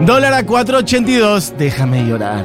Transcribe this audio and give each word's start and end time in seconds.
Dólar 0.00 0.34
a 0.34 0.42
4.82, 0.42 1.56
déjame 1.56 2.04
llorar. 2.04 2.44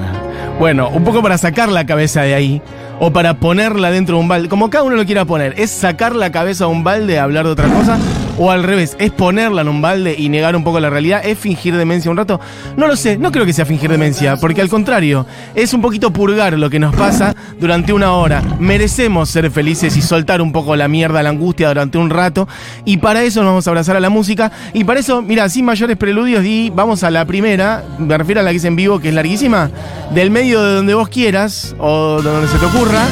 Bueno, 0.59 0.90
un 0.90 1.03
poco 1.03 1.22
para 1.22 1.38
sacar 1.38 1.69
la 1.69 1.85
cabeza 1.85 2.22
de 2.22 2.33
ahí 2.33 2.61
o 2.99 3.11
para 3.11 3.35
ponerla 3.40 3.91
dentro 3.91 4.15
de 4.18 4.21
un 4.21 4.28
balde, 4.28 4.49
como 4.49 4.70
cada 4.70 4.83
uno 4.83 4.96
lo 4.96 5.05
quiera 5.05 5.25
poner, 5.25 5.55
es 5.57 5.71
sacar 5.71 6.15
la 6.15 6.31
cabeza 6.31 6.65
de 6.65 6.71
un 6.71 6.83
balde, 6.83 7.20
hablar 7.20 7.46
de 7.46 7.51
otra 7.51 7.67
cosa, 7.67 7.97
o 8.39 8.52
al 8.52 8.63
revés, 8.63 8.96
es 8.99 9.12
ponerla 9.12 9.62
en 9.62 9.68
un 9.68 9.81
balde 9.81 10.15
y 10.18 10.29
negar 10.29 10.55
un 10.55 10.63
poco 10.63 10.79
la 10.79 10.89
realidad, 10.89 11.21
es 11.23 11.38
fingir 11.38 11.75
demencia 11.75 12.09
un 12.09 12.18
rato. 12.18 12.39
No 12.77 12.88
lo 12.88 12.96
sé, 12.96 13.18
no 13.18 13.31
creo 13.31 13.45
que 13.45 13.52
sea 13.52 13.66
fingir 13.66 13.91
demencia, 13.91 14.38
porque 14.38 14.62
al 14.62 14.70
contrario, 14.70 15.25
es 15.55 15.73
un 15.73 15.81
poquito 15.81 16.12
purgar 16.12 16.57
lo 16.57 16.70
que 16.70 16.80
nos 16.80 16.95
pasa 16.95 17.36
durante 17.59 17.91
una 17.91 18.13
hora. 18.13 18.41
Merecemos 18.57 19.30
ser 19.30 19.52
felices 19.52 19.98
y 19.98 20.02
soltar 20.02 20.41
un 20.41 20.54
poco 20.54 20.75
la 20.77 20.88
mierda, 20.88 21.21
la 21.21 21.30
angustia 21.30 21.67
durante 21.67 21.98
un 21.98 22.09
rato, 22.09 22.48
y 22.86 22.98
para 22.98 23.23
eso 23.23 23.41
nos 23.41 23.52
vamos 23.52 23.67
a 23.67 23.71
abrazar 23.71 23.98
a 23.98 23.99
la 23.99 24.09
música, 24.09 24.52
y 24.73 24.85
para 24.85 25.02
eso, 25.02 25.21
mira, 25.21 25.49
sin 25.49 25.66
mayores 25.66 25.98
preludios, 25.98 26.45
y 26.45 26.71
vamos 26.73 27.03
a 27.03 27.12
la 27.12 27.26
primera, 27.26 27.84
me 27.98 28.17
refiero 28.17 28.40
a 28.40 28.44
la 28.44 28.52
que 28.52 28.58
es 28.58 28.66
en 28.66 28.77
vivo, 28.77 28.99
que 28.99 29.09
es 29.09 29.13
larguísima, 29.13 29.70
del 30.13 30.31
medio 30.31 30.63
de 30.63 30.76
donde 30.76 30.94
vos 30.94 31.09
quieras, 31.09 31.76
o 31.77 32.21
de 32.21 32.30
donde 32.30 32.48
se 32.48 32.58
te 32.58 32.66
ocurra. 32.66 33.03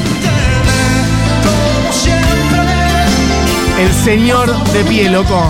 El 3.78 3.92
señor 3.92 4.52
de 4.72 4.84
pie, 4.84 5.08
loco. 5.08 5.40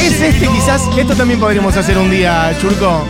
Es 0.00 0.20
este 0.22 0.48
quizás, 0.48 0.88
esto 0.96 1.14
también 1.14 1.38
podríamos 1.38 1.76
hacer 1.76 1.98
un 1.98 2.10
día, 2.10 2.50
Churco. 2.62 3.04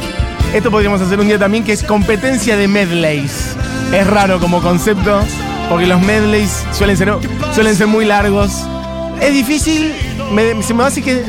Esto 0.53 0.69
podríamos 0.69 1.01
hacer 1.01 1.21
un 1.21 1.29
día 1.29 1.39
también, 1.39 1.63
que 1.63 1.73
es 1.73 1.85
competencia 1.85 2.57
de 2.57 2.67
medleys. 2.67 3.55
Es 3.93 4.05
raro 4.09 4.41
como 4.41 4.61
concepto, 4.61 5.21
porque 5.69 5.87
los 5.87 6.01
medleys 6.01 6.65
suelen 6.73 6.97
ser, 6.97 7.15
suelen 7.55 7.77
ser 7.77 7.87
muy 7.87 8.05
largos. 8.05 8.65
Es 9.21 9.33
difícil, 9.33 9.93
se 10.61 10.75
me 10.75 10.83
hace 10.83 11.01
que... 11.01 11.25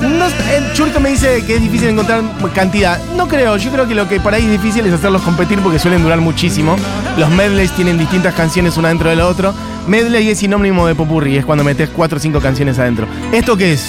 El 0.00 0.72
Churco 0.72 1.00
me 1.00 1.10
dice 1.10 1.44
que 1.44 1.56
es 1.56 1.60
difícil 1.60 1.88
encontrar 1.88 2.22
cantidad. 2.54 3.02
No 3.16 3.26
creo, 3.26 3.56
yo 3.56 3.72
creo 3.72 3.88
que 3.88 3.96
lo 3.96 4.08
que 4.08 4.20
por 4.20 4.32
ahí 4.32 4.44
es 4.44 4.50
difícil 4.50 4.86
es 4.86 4.92
hacerlos 4.92 5.22
competir 5.22 5.58
porque 5.58 5.80
suelen 5.80 6.02
durar 6.04 6.20
muchísimo. 6.20 6.76
Los 7.18 7.30
medleys 7.30 7.72
tienen 7.72 7.98
distintas 7.98 8.34
canciones 8.34 8.76
una 8.76 8.88
dentro 8.90 9.10
de 9.10 9.16
la 9.16 9.26
otra. 9.26 9.52
Medley 9.86 10.28
es 10.30 10.38
sinónimo 10.38 10.86
de 10.86 10.94
popurrí, 10.94 11.36
es 11.36 11.44
cuando 11.44 11.64
metes 11.64 11.88
cuatro 11.90 12.18
o 12.18 12.20
cinco 12.20 12.40
canciones 12.40 12.78
adentro. 12.78 13.06
¿Esto 13.32 13.56
qué 13.56 13.72
es? 13.72 13.82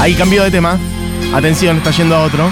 Ahí 0.00 0.14
cambió 0.14 0.42
de 0.42 0.50
tema. 0.50 0.78
Atención, 1.34 1.78
está 1.78 1.90
yendo 1.90 2.16
a 2.16 2.22
otro. 2.22 2.50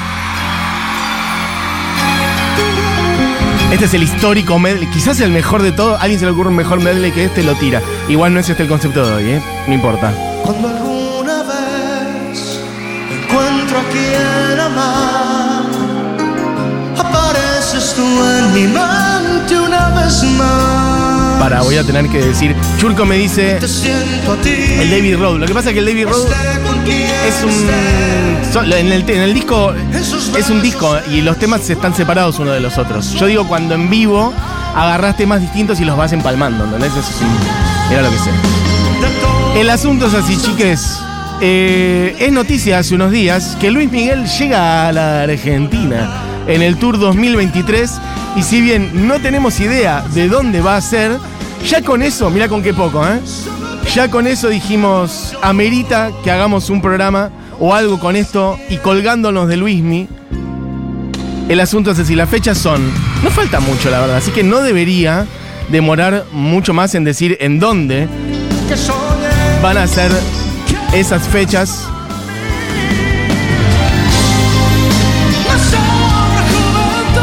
Este 3.70 3.86
es 3.86 3.94
el 3.94 4.04
histórico 4.04 4.58
medley, 4.58 4.88
quizás 4.88 5.20
el 5.20 5.30
mejor 5.30 5.62
de 5.62 5.72
todo. 5.72 5.98
Alguien 5.98 6.20
se 6.20 6.26
le 6.26 6.30
ocurre 6.30 6.50
un 6.50 6.56
mejor 6.56 6.80
medley 6.80 7.10
que 7.10 7.24
este, 7.24 7.42
lo 7.42 7.54
tira. 7.56 7.82
Igual 8.08 8.32
no 8.32 8.40
es 8.40 8.48
este 8.48 8.62
el 8.62 8.68
concepto 8.68 9.04
de 9.04 9.12
hoy, 9.14 9.30
¿eh? 9.32 9.42
No 9.66 9.74
importa. 9.74 10.12
Cuando 10.44 10.68
alguna 10.68 11.42
vez 11.42 12.60
encuentro 13.10 13.78
a 13.78 13.84
quien 13.90 14.60
amar, 14.60 15.64
apareces 16.98 17.94
tú 17.94 18.02
en 18.02 18.54
mi 18.54 18.62
mente 18.68 19.58
una 19.58 19.90
vez 19.90 20.22
más. 20.38 21.13
Para, 21.44 21.60
voy 21.60 21.76
a 21.76 21.84
tener 21.84 22.08
que 22.08 22.22
decir. 22.22 22.56
Churco 22.78 23.04
me 23.04 23.16
dice 23.16 23.58
el 23.58 24.90
David 24.90 25.18
Road. 25.18 25.40
Lo 25.40 25.46
que 25.46 25.52
pasa 25.52 25.68
es 25.68 25.74
que 25.74 25.80
el 25.80 25.84
David 25.84 26.06
Road 26.06 26.32
es 27.28 27.44
un. 27.44 28.72
en, 28.72 28.90
el, 28.90 29.10
en 29.10 29.20
el 29.20 29.34
disco 29.34 29.74
es 30.38 30.48
un 30.48 30.62
disco 30.62 30.96
y 31.12 31.20
los 31.20 31.38
temas 31.38 31.68
están 31.68 31.94
separados 31.94 32.38
uno 32.38 32.50
de 32.50 32.60
los 32.60 32.78
otros. 32.78 33.12
Yo 33.20 33.26
digo 33.26 33.46
cuando 33.46 33.74
en 33.74 33.90
vivo 33.90 34.32
agarrás 34.74 35.18
temas 35.18 35.42
distintos 35.42 35.78
y 35.80 35.84
los 35.84 35.98
vas 35.98 36.14
empalmando, 36.14 36.64
¿entendés? 36.64 36.92
Eso 36.92 37.00
es 37.00 37.20
un. 37.20 37.92
Era 37.92 38.00
lo 38.00 38.10
que 38.10 38.16
sé. 38.16 39.60
El 39.60 39.68
asunto 39.68 40.06
es 40.06 40.14
así, 40.14 40.38
chiques. 40.38 40.98
Eh, 41.42 42.16
es 42.20 42.32
noticia 42.32 42.78
hace 42.78 42.94
unos 42.94 43.10
días 43.10 43.54
que 43.60 43.70
Luis 43.70 43.92
Miguel 43.92 44.24
llega 44.24 44.88
a 44.88 44.92
la 44.92 45.24
Argentina 45.24 46.08
en 46.46 46.62
el 46.62 46.78
Tour 46.78 46.98
2023 46.98 47.90
y 48.36 48.42
si 48.42 48.60
bien 48.60 49.06
no 49.06 49.20
tenemos 49.20 49.60
idea 49.60 50.02
de 50.14 50.28
dónde 50.28 50.60
va 50.60 50.76
a 50.76 50.80
ser, 50.80 51.18
ya 51.64 51.82
con 51.82 52.02
eso, 52.02 52.30
mira 52.30 52.48
con 52.48 52.62
qué 52.62 52.74
poco, 52.74 53.06
¿eh? 53.06 53.20
Ya 53.94 54.10
con 54.10 54.26
eso 54.26 54.48
dijimos, 54.48 55.36
amerita 55.42 56.10
que 56.22 56.30
hagamos 56.30 56.70
un 56.70 56.80
programa 56.82 57.30
o 57.58 57.74
algo 57.74 57.98
con 57.98 58.16
esto 58.16 58.58
y 58.68 58.76
colgándonos 58.76 59.48
de 59.48 59.56
Luismi. 59.56 60.08
El 61.48 61.60
asunto 61.60 61.90
es 61.90 61.98
así, 61.98 62.14
las 62.14 62.28
fechas 62.28 62.58
son, 62.58 62.90
no 63.22 63.30
falta 63.30 63.60
mucho 63.60 63.90
la 63.90 64.00
verdad, 64.00 64.16
así 64.16 64.30
que 64.30 64.42
no 64.42 64.60
debería 64.60 65.26
demorar 65.70 66.24
mucho 66.32 66.74
más 66.74 66.94
en 66.94 67.04
decir 67.04 67.36
en 67.40 67.58
dónde 67.58 68.08
van 69.62 69.78
a 69.78 69.86
ser 69.86 70.10
esas 70.92 71.26
fechas. 71.28 71.88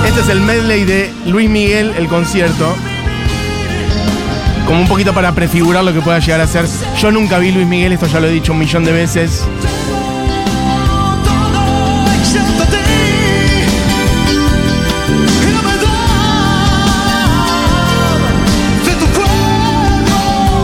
Este 0.08 0.22
es 0.22 0.30
el 0.30 0.42
medley 0.42 0.84
de 0.84 1.12
Luis 1.26 1.50
Miguel, 1.50 1.94
el 1.98 2.08
concierto. 2.08 2.76
Como 4.72 4.84
un 4.84 4.88
poquito 4.88 5.14
para 5.14 5.34
prefigurar 5.34 5.84
lo 5.84 5.92
que 5.92 6.00
pueda 6.00 6.20
llegar 6.20 6.40
a 6.40 6.48
ser. 6.48 6.66
Yo 6.98 7.12
nunca 7.12 7.40
vi 7.40 7.52
Luis 7.52 7.68
Miguel, 7.68 7.92
esto 7.92 8.08
ya 8.08 8.22
lo 8.22 8.28
he 8.28 8.32
dicho 8.32 8.54
un 8.54 8.60
millón 8.60 8.86
de 8.86 8.94
veces. 8.94 9.44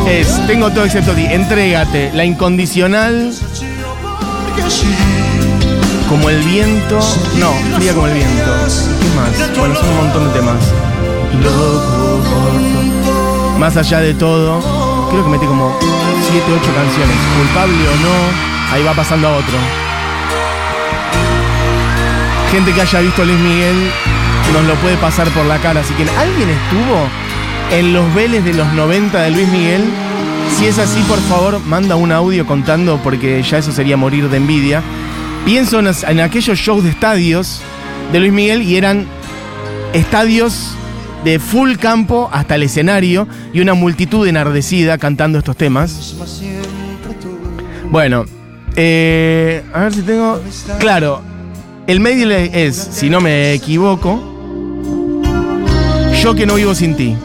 Es, 0.09 0.47
tengo 0.47 0.69
todo 0.71 0.85
excepto 0.85 1.11
ti, 1.11 1.25
entrégate, 1.25 2.13
la 2.13 2.23
incondicional, 2.23 3.33
como 6.07 6.29
el 6.29 6.41
viento. 6.43 6.97
No, 7.41 7.51
fría 7.75 7.93
como 7.93 8.07
el 8.07 8.13
viento. 8.13 8.41
¿Qué 9.01 9.09
más? 9.17 9.57
Bueno, 9.57 9.75
son 9.75 9.89
un 9.89 9.97
montón 9.97 10.27
de 10.29 10.39
temas. 10.39 10.63
Más 13.59 13.75
allá 13.75 13.99
de 13.99 14.13
todo, 14.13 14.59
creo 15.09 15.23
que 15.23 15.29
metí 15.29 15.45
como 15.45 15.75
7, 15.79 16.45
8 16.47 16.73
canciones. 16.75 17.15
Culpable 17.37 17.73
o 17.73 17.95
no, 18.03 18.73
ahí 18.73 18.83
va 18.83 18.93
pasando 18.93 19.27
a 19.27 19.31
otro. 19.31 19.57
Gente 22.51 22.71
que 22.71 22.81
haya 22.81 22.99
visto 22.99 23.25
Luis 23.25 23.39
Miguel 23.39 23.91
nos 24.53 24.63
lo 24.65 24.75
puede 24.75 24.95
pasar 24.97 25.27
por 25.29 25.45
la 25.45 25.57
cara. 25.57 25.81
Así 25.81 25.93
que 25.95 26.03
alguien 26.03 26.49
estuvo 26.49 27.09
en 27.71 27.93
los 27.93 28.13
Vélez 28.13 28.43
de 28.43 28.53
los 28.53 28.71
90 28.73 29.21
de 29.21 29.31
Luis 29.31 29.47
Miguel. 29.49 29.83
Si 30.57 30.67
es 30.67 30.77
así, 30.77 31.01
por 31.07 31.19
favor, 31.21 31.59
manda 31.65 31.95
un 31.95 32.11
audio 32.11 32.45
contando 32.45 32.99
porque 33.03 33.41
ya 33.43 33.57
eso 33.57 33.71
sería 33.71 33.97
morir 33.97 34.29
de 34.29 34.37
envidia. 34.37 34.83
Pienso 35.45 35.79
en 35.79 36.19
aquellos 36.19 36.57
shows 36.59 36.83
de 36.83 36.91
estadios 36.91 37.61
de 38.11 38.19
Luis 38.19 38.33
Miguel 38.33 38.61
y 38.61 38.77
eran 38.77 39.07
estadios 39.93 40.75
de 41.27 41.39
full 41.39 41.75
campo 41.75 42.29
hasta 42.31 42.55
el 42.55 42.63
escenario 42.63 43.27
y 43.51 43.59
una 43.59 43.73
multitud 43.73 44.25
enardecida 44.25 44.97
cantando 44.97 45.39
estos 45.39 45.57
temas. 45.57 46.15
Bueno, 47.91 48.23
eh, 48.77 49.61
a 49.73 49.81
ver 49.81 49.93
si 49.93 50.03
tengo. 50.03 50.39
Claro, 50.79 51.21
el 51.85 51.99
medley 51.99 52.49
es, 52.53 52.75
si 52.77 53.09
no 53.09 53.19
me 53.19 53.51
equivoco, 53.51 54.35
Yo 56.23 56.33
que 56.33 56.45
no 56.45 56.55
vivo 56.55 56.73
sin 56.73 56.95
ti. 56.95 57.17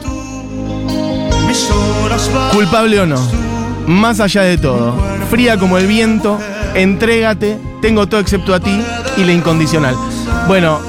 Culpable 2.52 2.98
o 3.00 3.06
no. 3.06 3.20
Más 3.86 4.18
allá 4.18 4.42
de 4.42 4.58
todo. 4.58 4.94
Fría 5.30 5.56
como 5.58 5.78
el 5.78 5.86
viento. 5.86 6.40
Entrégate. 6.74 7.56
Tengo 7.80 8.08
todo 8.08 8.20
excepto 8.20 8.52
a 8.52 8.58
ti. 8.58 8.82
Y 9.16 9.24
la 9.24 9.32
incondicional. 9.32 9.94
Bueno, 10.46 10.80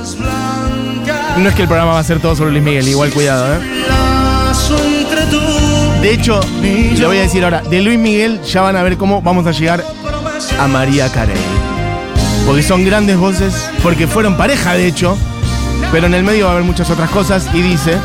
no 1.38 1.50
es 1.50 1.56
que 1.56 1.64
el 1.64 1.68
programa 1.68 1.94
va 1.94 2.00
a 2.00 2.04
ser 2.04 2.20
todo 2.20 2.36
sobre 2.36 2.52
Luis 2.52 2.64
Miguel. 2.64 2.88
Igual 2.88 3.12
cuidado, 3.12 3.56
¿eh? 3.56 3.60
De 6.02 6.14
hecho, 6.14 6.42
le 6.62 7.06
voy 7.06 7.18
a 7.18 7.22
decir 7.22 7.44
ahora, 7.44 7.62
de 7.62 7.82
Luis 7.82 7.98
Miguel 7.98 8.42
ya 8.44 8.62
van 8.62 8.76
a 8.76 8.84
ver 8.84 8.98
cómo 8.98 9.22
vamos 9.22 9.48
a 9.48 9.52
llegar 9.52 9.84
a 10.60 10.68
María 10.68 11.10
Carey. 11.10 11.38
Porque 12.46 12.62
son 12.62 12.86
grandes 12.86 13.18
voces, 13.18 13.70
porque 13.82 14.06
fueron 14.06 14.35
pareja 14.35 14.74
de 14.74 14.85
hecho, 14.85 15.18
pero 15.91 16.08
en 16.08 16.14
el 16.14 16.24
medio 16.24 16.46
va 16.46 16.52
a 16.52 16.53
haber 16.56 16.66
muchas 16.66 16.90
otras 16.90 17.09
cosas 17.09 17.47
y 17.53 17.62
dice. 17.62 17.97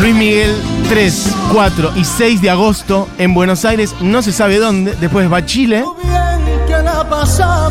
Luis 0.00 0.14
Miguel 0.14 0.56
3, 0.88 1.36
4 1.52 1.92
y 1.96 2.04
6 2.04 2.40
de 2.40 2.50
agosto 2.50 3.08
en 3.18 3.34
Buenos 3.34 3.66
Aires, 3.66 3.94
no 4.00 4.22
se 4.22 4.32
sabe 4.32 4.58
dónde, 4.58 4.94
después 4.98 5.30
va 5.30 5.38
a 5.38 5.46
Chile 5.46 5.84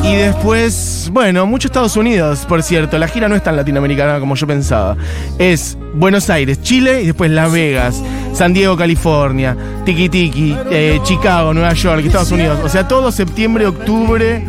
y 0.03 0.15
después, 0.15 1.09
bueno, 1.11 1.45
mucho 1.45 1.67
Estados 1.67 1.97
Unidos, 1.97 2.45
por 2.47 2.63
cierto, 2.63 2.97
la 2.97 3.07
gira 3.07 3.27
no 3.27 3.35
es 3.35 3.43
tan 3.43 3.55
latinoamericana 3.55 4.19
como 4.19 4.35
yo 4.35 4.47
pensaba. 4.47 4.95
Es 5.37 5.77
Buenos 5.93 6.29
Aires, 6.29 6.61
Chile 6.61 7.01
y 7.03 7.07
después 7.07 7.31
Las 7.31 7.51
Vegas, 7.51 8.01
San 8.33 8.53
Diego, 8.53 8.77
California, 8.77 9.55
Tiki 9.85 10.09
Tiki, 10.09 10.55
eh, 10.71 10.99
Chicago, 11.03 11.53
Nueva 11.53 11.73
York, 11.73 12.03
Estados 12.05 12.31
Unidos. 12.31 12.59
O 12.63 12.69
sea, 12.69 12.87
todo 12.87 13.11
septiembre, 13.11 13.65
octubre 13.65 14.43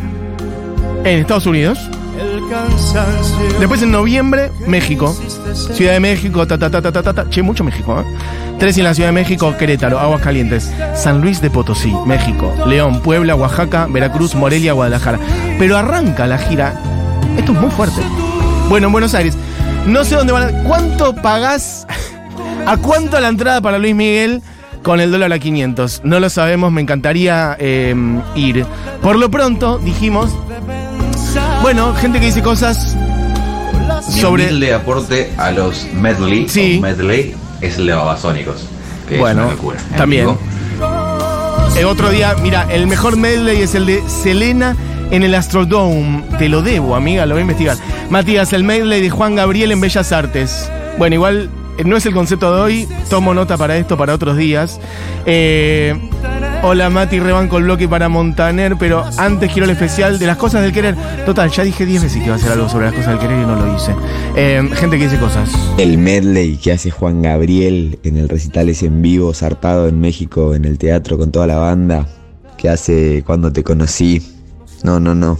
en 1.03 1.19
Estados 1.19 1.45
Unidos. 1.45 1.79
Después 3.59 3.81
en 3.81 3.91
noviembre, 3.91 4.51
México. 4.67 5.15
Ciudad 5.53 5.93
de 5.93 5.99
México, 5.99 6.45
ta. 6.45 7.29
Che, 7.29 7.41
mucho 7.41 7.63
México, 7.63 7.99
¿eh? 7.99 8.03
Tres 8.59 8.77
en 8.77 8.83
la 8.83 8.93
Ciudad 8.93 9.09
de 9.09 9.13
México, 9.13 9.55
Querétaro, 9.57 9.99
Aguascalientes, 9.99 10.71
San 10.95 11.21
Luis 11.21 11.41
de 11.41 11.49
Potosí, 11.49 11.93
México, 12.05 12.53
León, 12.67 13.01
Puebla, 13.01 13.35
Oaxaca, 13.35 13.87
Veracruz, 13.89 14.35
Morelia, 14.35 14.73
Guadalajara. 14.73 15.19
Pero 15.57 15.77
arranca 15.77 16.27
la 16.27 16.37
gira. 16.37 16.73
Esto 17.37 17.53
es 17.53 17.59
muy 17.59 17.71
fuerte. 17.71 18.01
Bueno, 18.69 18.87
en 18.87 18.93
Buenos 18.93 19.13
Aires. 19.13 19.35
No 19.85 20.03
sé 20.03 20.15
dónde 20.15 20.33
van 20.33 20.43
a. 20.43 20.63
¿Cuánto 20.63 21.15
pagás? 21.15 21.87
¿A 22.65 22.77
cuánto 22.77 23.19
la 23.19 23.29
entrada 23.29 23.61
para 23.61 23.79
Luis 23.79 23.95
Miguel 23.95 24.41
con 24.83 24.99
el 24.99 25.11
dólar 25.11 25.33
a 25.33 25.39
500? 25.39 26.01
No 26.03 26.19
lo 26.19 26.29
sabemos, 26.29 26.71
me 26.71 26.81
encantaría 26.81 27.55
eh, 27.59 27.95
ir. 28.35 28.65
Por 29.01 29.17
lo 29.17 29.31
pronto, 29.31 29.79
dijimos. 29.79 30.31
Bueno, 31.61 31.93
gente 31.95 32.19
que 32.19 32.25
dice 32.27 32.41
cosas 32.41 32.95
sobre. 34.09 34.45
humilde 34.47 34.73
aporte 34.73 35.31
a 35.37 35.51
los 35.51 35.87
medley, 35.93 36.47
Sí. 36.49 36.77
o 36.79 36.81
medley 36.81 37.35
es 37.61 37.77
el 37.77 37.85
de 37.87 37.93
Babasónicos. 37.93 38.67
Que 39.07 39.17
Bueno, 39.17 39.41
es 39.41 39.45
una 39.47 39.55
locura. 39.55 39.77
En 39.91 39.97
también. 39.97 40.37
El 41.77 41.85
otro 41.85 42.09
día, 42.09 42.35
mira, 42.41 42.67
el 42.69 42.87
mejor 42.87 43.15
medley 43.17 43.61
es 43.61 43.75
el 43.75 43.85
de 43.85 44.01
Selena 44.09 44.75
en 45.09 45.23
el 45.23 45.33
Astrodome. 45.35 46.23
Te 46.37 46.49
lo 46.49 46.61
debo, 46.61 46.95
amiga, 46.95 47.25
lo 47.25 47.35
voy 47.35 47.39
a 47.39 47.43
investigar. 47.43 47.77
Matías, 48.09 48.51
el 48.53 48.63
medley 48.63 49.01
de 49.01 49.09
Juan 49.09 49.35
Gabriel 49.35 49.71
en 49.71 49.79
Bellas 49.81 50.11
Artes. 50.11 50.69
Bueno, 50.97 51.15
igual 51.15 51.49
eh, 51.77 51.83
no 51.85 51.95
es 51.95 52.05
el 52.05 52.13
concepto 52.13 52.53
de 52.53 52.61
hoy, 52.61 52.87
tomo 53.09 53.33
nota 53.33 53.57
para 53.57 53.77
esto, 53.77 53.97
para 53.97 54.13
otros 54.13 54.35
días. 54.35 54.79
Eh, 55.25 55.95
hola 56.63 56.89
Mati, 56.89 57.19
rebanco 57.19 57.57
el 57.57 57.65
bloque 57.65 57.87
para 57.87 58.09
Montaner, 58.09 58.75
pero 58.77 59.03
antes 59.17 59.51
quiero 59.51 59.65
el 59.65 59.71
especial 59.71 60.19
de 60.19 60.27
las 60.27 60.37
cosas 60.37 60.61
del 60.61 60.71
querer. 60.71 60.95
Total, 61.25 61.49
ya 61.49 61.63
dije 61.63 61.85
10 61.85 62.03
veces 62.03 62.17
que 62.19 62.25
iba 62.25 62.33
a 62.33 62.37
hacer 62.37 62.51
algo 62.51 62.69
sobre 62.69 62.85
las 62.85 62.93
cosas 62.93 63.09
del 63.09 63.19
querer 63.19 63.41
y 63.41 63.45
no 63.45 63.55
lo 63.55 63.75
hice. 63.75 63.95
Eh, 64.35 64.69
gente 64.73 64.97
que 64.97 65.05
dice 65.05 65.19
cosas. 65.19 65.51
El 65.77 65.97
medley 65.97 66.57
que 66.57 66.71
hace 66.71 66.91
Juan 66.91 67.21
Gabriel 67.21 67.99
en 68.03 68.17
el 68.17 68.29
recital 68.29 68.69
ese 68.69 68.87
en 68.87 69.01
vivo, 69.01 69.33
zarpado 69.33 69.87
en 69.87 69.99
México, 69.99 70.55
en 70.55 70.65
el 70.65 70.77
teatro 70.77 71.17
con 71.17 71.31
toda 71.31 71.47
la 71.47 71.57
banda, 71.57 72.07
que 72.57 72.69
hace 72.69 73.23
cuando 73.25 73.51
te 73.51 73.63
conocí. 73.63 74.21
No, 74.83 74.99
no, 74.99 75.15
no. 75.15 75.37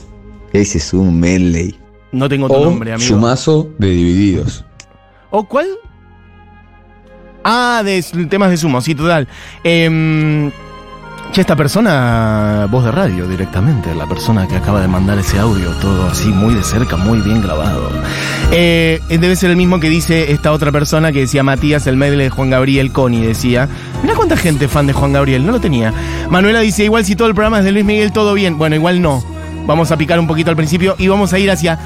Ese 0.54 0.78
es 0.80 0.94
un 0.94 1.20
medley. 1.20 1.76
No 2.12 2.28
tengo 2.28 2.48
tu 2.48 2.56
O 2.56 2.66
nombre, 2.66 2.94
amigo. 2.94 3.08
Chumazo 3.08 3.70
de 3.78 3.90
Divididos. 3.90 4.66
¿O 5.30 5.46
cuál? 5.46 5.68
Ah, 7.44 7.82
de 7.84 8.04
temas 8.30 8.50
de 8.52 8.58
sumo, 8.58 8.82
sí, 8.82 8.94
total. 8.94 9.28
Em, 9.64 10.52
che, 11.32 11.42
esta 11.42 11.56
persona, 11.56 12.68
voz 12.70 12.84
de 12.84 12.92
radio 12.92 13.28
directamente, 13.28 13.96
la 13.96 14.06
persona 14.06 14.48
que 14.48 14.56
acaba 14.56 14.82
de 14.82 14.88
mandar 14.88 15.18
ese 15.18 15.40
audio, 15.40 15.72
todo 15.82 16.08
así 16.08 16.28
muy 16.30 16.54
de 16.54 16.64
cerca, 16.64 16.98
muy 16.98 17.20
bien 17.22 17.42
grabado. 17.42 17.90
Eh, 18.52 19.02
debe 19.10 19.36
ser 19.36 19.50
el 19.50 19.56
mismo 19.56 19.80
que 19.80 19.90
dice 19.90 20.32
esta 20.32 20.52
otra 20.52 20.72
persona 20.72 21.12
que 21.12 21.22
decía 21.22 21.44
Matías, 21.44 21.88
el 21.88 21.96
medley 21.96 22.26
de 22.26 22.30
Juan 22.30 22.50
Gabriel, 22.50 22.92
Connie 22.92 23.26
decía. 23.26 23.70
Mira 24.02 24.16
cuánta 24.16 24.36
gente 24.36 24.68
fan 24.68 24.88
de 24.88 24.94
Juan 24.94 25.14
Gabriel, 25.14 25.46
no 25.46 25.54
lo 25.54 25.62
tenía. 25.62 25.94
Manuela 26.30 26.60
dice, 26.60 26.84
igual 26.84 27.06
si 27.06 27.16
todo 27.16 27.28
el 27.28 27.34
programa 27.34 27.60
es 27.60 27.66
de 27.66 27.72
Luis 27.72 27.86
Miguel, 27.86 28.12
todo 28.12 28.34
bien. 28.34 28.58
Bueno, 28.58 28.76
igual 28.76 29.02
no. 29.02 29.24
Vamos 29.66 29.92
a 29.92 29.98
picar 29.98 30.20
un 30.20 30.28
poquito 30.28 30.50
al 30.50 30.56
principio 30.58 30.96
y 30.98 31.08
vamos 31.08 31.34
a 31.34 31.40
ir 31.40 31.50
hacia 31.50 31.80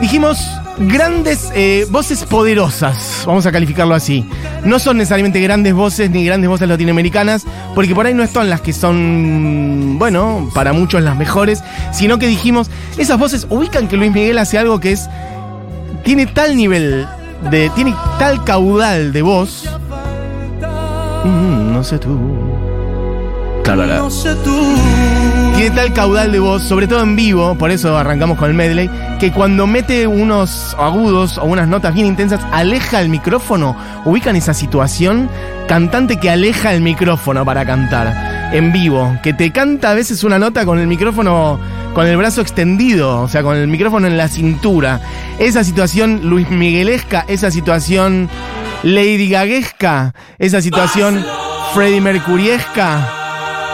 dijimos 0.00 0.50
grandes 0.78 1.50
eh, 1.54 1.86
voces 1.90 2.24
poderosas, 2.24 3.22
vamos 3.26 3.46
a 3.46 3.52
calificarlo 3.52 3.94
así. 3.94 4.24
No 4.64 4.78
son 4.78 4.96
necesariamente 4.98 5.40
grandes 5.40 5.72
voces 5.74 6.10
ni 6.10 6.24
grandes 6.24 6.48
voces 6.50 6.68
latinoamericanas, 6.68 7.44
porque 7.74 7.94
por 7.94 8.06
ahí 8.06 8.14
no 8.14 8.22
están 8.22 8.50
las 8.50 8.60
que 8.60 8.72
son, 8.72 9.96
bueno, 9.98 10.50
para 10.54 10.72
muchos 10.72 11.02
las 11.02 11.16
mejores, 11.16 11.62
sino 11.92 12.18
que 12.18 12.26
dijimos, 12.26 12.70
esas 12.98 13.18
voces 13.18 13.46
ubican 13.50 13.88
que 13.88 13.96
Luis 13.96 14.12
Miguel 14.12 14.38
hace 14.38 14.58
algo 14.58 14.80
que 14.80 14.92
es, 14.92 15.08
tiene 16.04 16.26
tal 16.26 16.56
nivel 16.56 17.06
de, 17.50 17.70
tiene 17.70 17.94
tal 18.18 18.42
caudal 18.44 19.12
de 19.12 19.22
voz. 19.22 19.64
Mm, 21.24 21.72
no 21.72 21.82
sé 21.84 21.98
tú. 21.98 22.18
Claro, 23.62 23.86
la- 23.86 23.96
No 23.98 24.10
sé 24.10 24.34
tú. 24.44 24.54
Tiene 25.54 25.70
tal 25.70 25.92
caudal 25.92 26.32
de 26.32 26.38
voz, 26.40 26.62
sobre 26.62 26.88
todo 26.88 27.02
en 27.02 27.14
vivo, 27.14 27.54
por 27.54 27.70
eso 27.70 27.96
arrancamos 27.96 28.38
con 28.38 28.50
el 28.50 28.54
medley, 28.54 28.90
que 29.20 29.30
cuando 29.32 29.66
mete 29.66 30.06
unos 30.06 30.74
agudos 30.78 31.38
o 31.38 31.44
unas 31.44 31.68
notas 31.68 31.94
bien 31.94 32.06
intensas, 32.06 32.40
aleja 32.50 33.00
el 33.00 33.08
micrófono. 33.08 33.76
Ubican 34.04 34.34
esa 34.36 34.52
situación, 34.52 35.30
cantante 35.68 36.18
que 36.18 36.30
aleja 36.30 36.74
el 36.74 36.82
micrófono 36.82 37.44
para 37.44 37.64
cantar 37.64 38.50
en 38.52 38.72
vivo, 38.72 39.16
que 39.22 39.32
te 39.32 39.52
canta 39.52 39.90
a 39.90 39.94
veces 39.94 40.24
una 40.24 40.38
nota 40.38 40.64
con 40.64 40.78
el 40.78 40.86
micrófono, 40.86 41.60
con 41.94 42.06
el 42.06 42.16
brazo 42.16 42.40
extendido, 42.40 43.22
o 43.22 43.28
sea, 43.28 43.42
con 43.42 43.56
el 43.56 43.68
micrófono 43.68 44.06
en 44.06 44.16
la 44.16 44.28
cintura. 44.28 45.00
Esa 45.38 45.62
situación 45.62 46.22
Luis 46.24 46.50
Miguelesca, 46.50 47.24
esa 47.28 47.50
situación 47.50 48.28
Lady 48.82 49.28
Gaguesca, 49.28 50.14
esa 50.38 50.60
situación 50.60 51.24
Freddie 51.74 52.00
Mercuriesca 52.00 53.22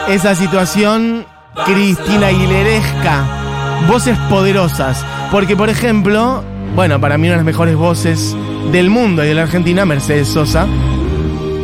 esa 0.07 0.35
situación 0.35 1.25
Cristina 1.53 2.27
Aguileresca. 2.27 3.25
Voces 3.87 4.17
poderosas. 4.29 5.05
Porque, 5.31 5.55
por 5.55 5.69
ejemplo, 5.69 6.43
bueno, 6.75 6.99
para 7.01 7.17
mí 7.17 7.27
una 7.27 7.33
de 7.33 7.37
las 7.37 7.45
mejores 7.45 7.75
voces 7.75 8.35
del 8.71 8.89
mundo 8.89 9.23
y 9.23 9.27
de 9.27 9.33
la 9.33 9.43
Argentina, 9.43 9.85
Mercedes 9.85 10.29
Sosa. 10.29 10.65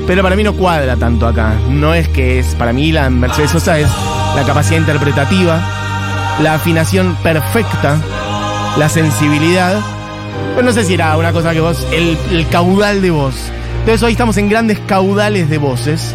Pero 0.06 0.24
para 0.24 0.36
mí 0.36 0.44
no 0.44 0.54
cuadra 0.54 0.95
tanto 0.98 1.28
acá. 1.28 1.54
No 1.69 1.94
es 1.94 2.07
que 2.10 2.39
es. 2.39 2.48
Para 2.56 2.74
mí 2.74 2.92
la 2.92 3.10
Mercedes 3.10 3.51
Sosa 3.51 3.80
es 3.80 3.89
la 4.36 4.44
capacidad 4.45 4.80
interpretativa, 4.80 5.60
la 6.42 6.56
afinación 6.56 7.16
perfecta, 7.24 7.98
la 8.78 8.89
sensibilidad. 8.89 9.80
Pero 10.56 10.66
no 10.66 10.74
sé 10.74 10.84
si 10.84 10.95
era 10.95 11.16
una 11.18 11.31
cosa 11.31 11.54
que 11.54 11.62
vos. 11.62 11.88
El, 11.92 12.18
el 12.31 12.48
caudal 12.48 13.01
de 13.01 13.12
voz. 13.12 13.36
Entonces 13.80 14.04
hoy 14.04 14.12
estamos 14.13 14.36
en 14.38 14.50
grandes 14.50 14.80
caudales 14.80 15.50
de 15.50 15.57
voces. 15.57 16.13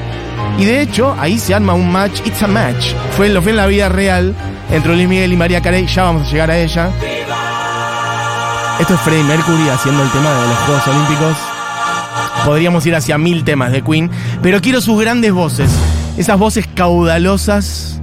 Y 0.58 0.64
de 0.64 0.82
hecho, 0.82 1.16
ahí 1.18 1.38
se 1.38 1.54
arma 1.54 1.74
un 1.74 1.90
match, 1.90 2.20
it's 2.24 2.42
a 2.42 2.46
match. 2.46 2.92
Fue, 3.16 3.28
lo 3.28 3.42
fue 3.42 3.50
en 3.50 3.56
la 3.56 3.66
vida 3.66 3.88
real 3.88 4.34
entre 4.70 4.94
Luis 4.94 5.08
Miguel 5.08 5.32
y 5.32 5.36
María 5.36 5.60
Carey, 5.60 5.86
ya 5.86 6.04
vamos 6.04 6.28
a 6.28 6.30
llegar 6.30 6.50
a 6.50 6.58
ella. 6.58 6.90
Esto 8.80 8.94
es 8.94 9.00
Freddie 9.00 9.24
Mercury 9.24 9.68
haciendo 9.68 10.02
el 10.02 10.10
tema 10.10 10.30
de 10.30 10.48
los 10.48 10.58
Juegos 10.58 10.88
Olímpicos. 10.88 11.36
Podríamos 12.44 12.86
ir 12.86 12.94
hacia 12.94 13.18
mil 13.18 13.44
temas 13.44 13.70
de 13.70 13.82
Queen, 13.82 14.10
pero 14.42 14.60
quiero 14.60 14.80
sus 14.80 15.00
grandes 15.00 15.32
voces. 15.32 15.70
Esas 16.16 16.38
voces 16.38 16.66
caudalosas, 16.74 18.00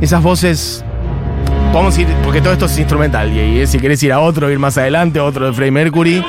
esas 0.00 0.22
voces... 0.22 0.84
Vamos 1.72 1.96
a 1.96 2.00
ir, 2.02 2.08
porque 2.22 2.40
todo 2.40 2.52
esto 2.52 2.66
es 2.66 2.78
instrumental, 2.78 3.32
y 3.32 3.60
y 3.60 3.66
si 3.66 3.78
querés 3.78 4.02
ir 4.02 4.12
a 4.12 4.20
otro, 4.20 4.50
ir 4.50 4.58
más 4.58 4.78
adelante, 4.78 5.20
otro 5.20 5.46
de 5.46 5.52
Freddie 5.52 5.72
Mercury. 5.72 6.24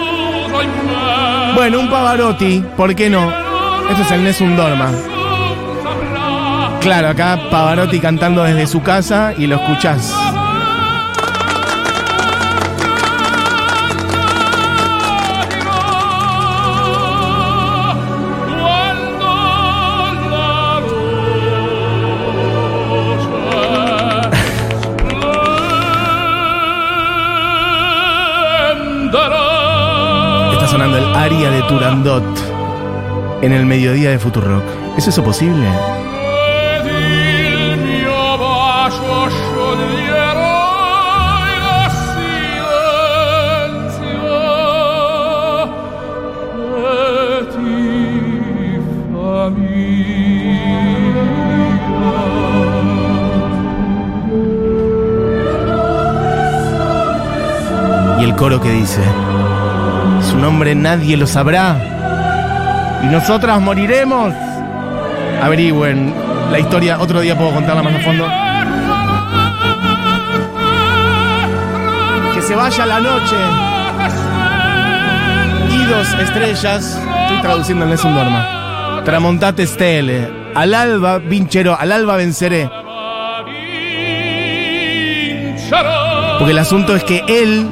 Bueno, 1.55 1.79
un 1.79 1.89
Pavarotti, 1.89 2.63
¿por 2.75 2.95
qué 2.95 3.09
no? 3.09 3.29
Esto 3.89 4.01
es 4.01 4.11
el 4.11 4.23
Nessun 4.23 4.55
Dorma. 4.55 4.89
Claro, 6.83 7.07
acá 7.07 7.39
Pavarotti 7.49 7.97
cantando 8.01 8.43
desde 8.43 8.67
su 8.67 8.81
casa 8.81 9.33
y 9.37 9.47
lo 9.47 9.55
escuchás. 9.55 10.13
Está 30.51 30.67
sonando 30.67 30.97
el 30.97 31.15
aria 31.15 31.49
de 31.49 31.61
Turandot 31.63 32.23
en 33.41 33.53
el 33.53 33.65
mediodía 33.65 34.09
de 34.09 34.19
Futurock. 34.19 34.65
¿Es 34.97 35.07
eso 35.07 35.23
posible? 35.23 35.65
Coro 58.35 58.59
que 58.59 58.69
dice, 58.69 59.01
su 60.29 60.37
nombre 60.37 60.75
nadie 60.75 61.17
lo 61.17 61.27
sabrá 61.27 62.99
y 63.03 63.07
nosotras 63.07 63.59
moriremos. 63.61 64.33
Averigüen 65.41 66.13
la 66.51 66.59
historia, 66.59 66.99
otro 66.99 67.21
día 67.21 67.37
puedo 67.37 67.53
contarla 67.53 67.83
más 67.83 67.95
a 67.95 67.99
fondo. 67.99 68.27
Que 72.33 72.41
se 72.41 72.55
vaya 72.55 72.85
la 72.85 72.99
noche 72.99 73.35
y 75.69 75.85
dos 75.85 76.13
estrellas. 76.13 77.01
Estoy 77.23 77.41
traduciendo 77.41 77.85
en 77.85 77.91
Nessun 77.91 78.15
Dorma. 78.15 79.01
Tramontate 79.03 79.67
stelle. 79.67 80.29
Al 80.55 80.73
alba 80.73 81.17
vincerò, 81.17 81.75
al 81.77 81.91
alba 81.91 82.15
venceré. 82.15 82.69
Porque 86.37 86.51
el 86.51 86.59
asunto 86.59 86.95
es 86.95 87.03
que 87.03 87.23
él 87.27 87.69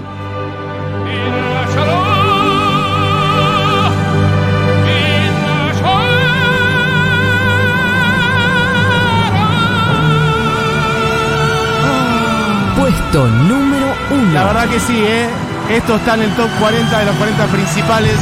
Puesto 13.12 13.30
número 13.30 13.94
uno. 14.10 14.32
La 14.32 14.46
verdad 14.46 14.70
que 14.70 14.80
sí, 14.80 14.98
¿eh? 14.98 15.28
Esto 15.70 15.98
está 15.98 16.14
en 16.14 16.22
el 16.22 16.30
top 16.30 16.50
40 16.62 16.98
de 16.98 17.06
los 17.06 17.16
40 17.18 17.46
principales. 17.48 18.16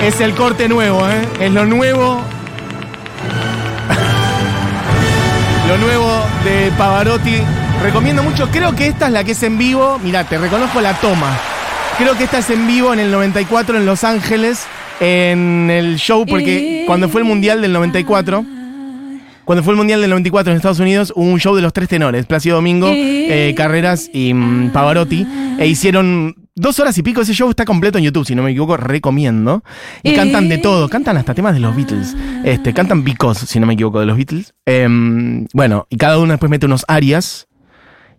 Es 0.00 0.20
el 0.20 0.32
corte 0.34 0.68
nuevo, 0.68 1.08
¿eh? 1.08 1.26
Es 1.40 1.50
lo 1.50 1.66
nuevo. 1.66 2.20
lo 5.68 5.78
nuevo 5.78 6.08
de 6.44 6.70
Pavarotti. 6.78 7.38
Recomiendo 7.82 8.22
mucho. 8.22 8.48
Creo 8.52 8.76
que 8.76 8.86
esta 8.86 9.08
es 9.08 9.12
la 9.12 9.24
que 9.24 9.32
es 9.32 9.42
en 9.42 9.58
vivo. 9.58 9.98
Mirá, 10.04 10.22
te 10.22 10.38
reconozco 10.38 10.80
la 10.80 10.94
toma. 10.94 11.36
Creo 11.98 12.16
que 12.16 12.22
esta 12.22 12.38
es 12.38 12.48
en 12.50 12.68
vivo 12.68 12.92
en 12.92 13.00
el 13.00 13.10
94 13.10 13.76
en 13.76 13.86
Los 13.86 14.04
Ángeles. 14.04 14.66
En 15.00 15.68
el 15.68 15.96
show, 15.96 16.24
porque 16.26 16.84
cuando 16.86 17.08
fue 17.08 17.22
el 17.22 17.26
Mundial 17.26 17.60
del 17.60 17.72
94. 17.72 18.44
Cuando 19.44 19.62
fue 19.64 19.72
el 19.72 19.78
Mundial 19.78 20.00
del 20.00 20.10
94 20.10 20.52
en 20.52 20.56
Estados 20.56 20.80
Unidos, 20.80 21.12
hubo 21.16 21.26
un 21.26 21.40
show 21.40 21.56
de 21.56 21.62
los 21.62 21.72
tres 21.72 21.88
tenores, 21.88 22.26
Plácido 22.26 22.56
Domingo, 22.56 22.88
eh, 22.92 23.54
Carreras 23.56 24.10
y 24.12 24.32
mm, 24.32 24.70
Pavarotti, 24.70 25.26
e 25.58 25.66
hicieron 25.66 26.36
dos 26.54 26.78
horas 26.78 26.96
y 26.98 27.02
pico. 27.02 27.20
Ese 27.20 27.34
show 27.34 27.50
está 27.50 27.64
completo 27.64 27.98
en 27.98 28.04
YouTube, 28.04 28.26
si 28.26 28.34
no 28.34 28.42
me 28.42 28.50
equivoco, 28.50 28.76
recomiendo. 28.76 29.64
Y 30.02 30.14
cantan 30.14 30.48
de 30.48 30.58
todo, 30.58 30.88
cantan 30.88 31.16
hasta 31.16 31.34
temas 31.34 31.54
de 31.54 31.60
los 31.60 31.74
Beatles. 31.74 32.16
Este, 32.44 32.72
cantan 32.72 33.02
Because, 33.02 33.46
si 33.46 33.58
no 33.58 33.66
me 33.66 33.74
equivoco, 33.74 34.00
de 34.00 34.06
los 34.06 34.16
Beatles. 34.16 34.54
Em, 34.66 35.46
bueno, 35.52 35.86
y 35.90 35.96
cada 35.96 36.18
uno 36.18 36.32
después 36.32 36.50
mete 36.50 36.66
unos 36.66 36.84
arias. 36.86 37.48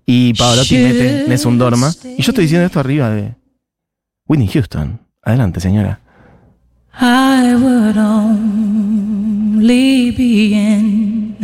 Y 0.06 0.34
Pavarotti 0.34 0.78
mete 0.78 1.26
Nessun 1.28 1.58
Dorma. 1.58 1.94
Y 2.04 2.22
yo 2.22 2.32
estoy 2.32 2.46
diciendo 2.46 2.66
esto 2.66 2.80
arriba 2.80 3.10
de 3.10 3.36
Whitney 4.28 4.48
Houston. 4.48 5.00
Adelante, 5.22 5.60
señora. 5.60 6.01
I 7.00 7.56
would 7.56 7.98
only 7.98 8.42
be 10.12 10.54
in 10.54 11.38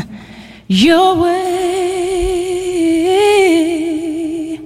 your 0.67 1.15
way, 2.87 4.59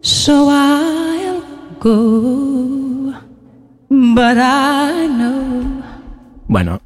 so 0.00 0.48
I'll 0.48 1.42
go. 1.78 3.14
But 3.88 4.38
I 4.38 5.06
know 5.06 5.82
Bueno, 6.48 6.80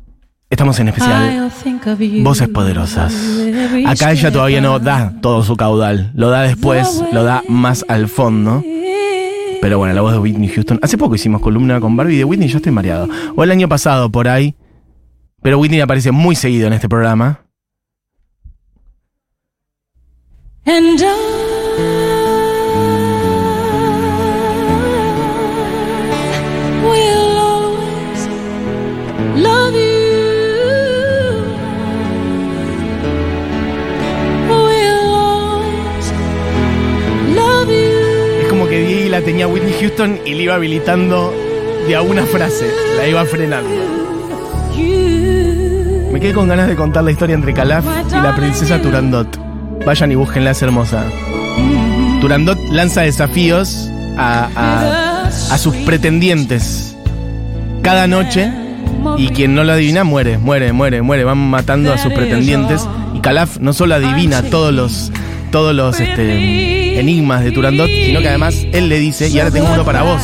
estamos 0.51 0.79
en 0.81 0.89
especial. 0.89 1.51
Voces 2.23 2.49
poderosas. 2.49 3.15
Acá 3.87 4.11
ella 4.13 4.31
todavía 4.33 4.61
no 4.61 4.79
da 4.81 5.13
todo 5.21 5.43
su 5.43 5.57
caudal. 5.57 6.11
Lo 6.15 6.31
da 6.31 6.43
después, 6.43 7.03
lo 7.13 7.23
da 7.25 7.43
más 7.49 7.85
al 7.89 8.09
fondo. 8.09 8.63
Pero 9.61 9.79
bueno, 9.79 9.93
la 9.95 10.01
voz 10.01 10.13
de 10.13 10.19
Whitney 10.19 10.49
Houston. 10.49 10.79
Hace 10.83 10.97
poco 10.97 11.15
hicimos 11.15 11.41
columna 11.43 11.81
con 11.81 11.97
Barbie 11.97 12.17
de 12.17 12.25
Whitney 12.25 12.49
yo 12.49 12.57
estoy 12.57 12.73
mareado. 12.73 13.09
O 13.37 13.45
el 13.45 13.51
año 13.51 13.69
pasado, 13.69 14.11
por 14.11 14.29
ahí. 14.29 14.55
Pero 15.43 15.59
Whitney 15.59 15.81
aparece 15.81 16.13
muy 16.13 16.35
seguido 16.35 16.67
en 16.67 16.73
este 16.73 16.89
programa. 16.89 17.41
Tenía 39.23 39.47
Whitney 39.47 39.75
Houston 39.81 40.19
y 40.25 40.35
le 40.35 40.43
iba 40.45 40.55
habilitando 40.55 41.33
de 41.87 41.97
a 41.97 42.03
una 42.03 42.25
frase. 42.25 42.67
La 42.97 43.07
iba 43.09 43.25
frenando. 43.25 43.71
Me 46.13 46.19
quedé 46.21 46.33
con 46.33 46.49
ganas 46.49 46.69
de 46.69 46.77
contar 46.77 47.05
la 47.05 47.13
historia 47.13 47.35
entre 47.35 47.55
Calaf 47.55 47.85
y 48.09 48.15
la 48.15 48.35
princesa 48.37 48.81
Turandot. 48.83 49.29
Vayan 49.87 50.13
y 50.13 50.15
búsquenla, 50.17 50.51
es 50.51 50.63
hermosa. 50.63 51.05
Turandot 52.21 52.59
lanza 52.71 53.03
desafíos 53.03 53.89
a, 54.19 54.49
a- 54.55 55.27
a 55.55 55.59
sus 55.59 55.75
pretendientes 55.77 56.97
cada 57.83 58.07
noche 58.09 58.51
y 59.17 59.29
quien 59.29 59.55
no 59.55 59.63
lo 59.65 59.73
adivina 59.73 60.03
muere, 60.05 60.37
muere, 60.39 60.73
muere, 60.73 61.01
muere. 61.03 61.25
Van 61.25 61.39
matando 61.39 61.93
a 61.93 61.99
sus 61.99 62.13
pretendientes 62.13 62.87
y 63.15 63.21
Calaf 63.21 63.59
no 63.59 63.73
solo 63.73 63.95
adivina 63.95 64.43
todos 64.43 64.75
los, 64.75 65.13
todos 65.53 65.75
los 65.75 65.99
este, 66.01 66.90
enigmas 67.01 67.43
de 67.43 67.53
Turandot, 67.53 67.89
sino 67.89 68.21
que 68.21 68.29
además 68.29 68.67
él 68.73 68.89
le 68.89 68.99
dice, 68.99 69.29
y 69.29 69.39
ahora 69.39 69.51
tengo 69.51 69.73
uno 69.73 69.85
para 69.85 70.03
vos, 70.03 70.23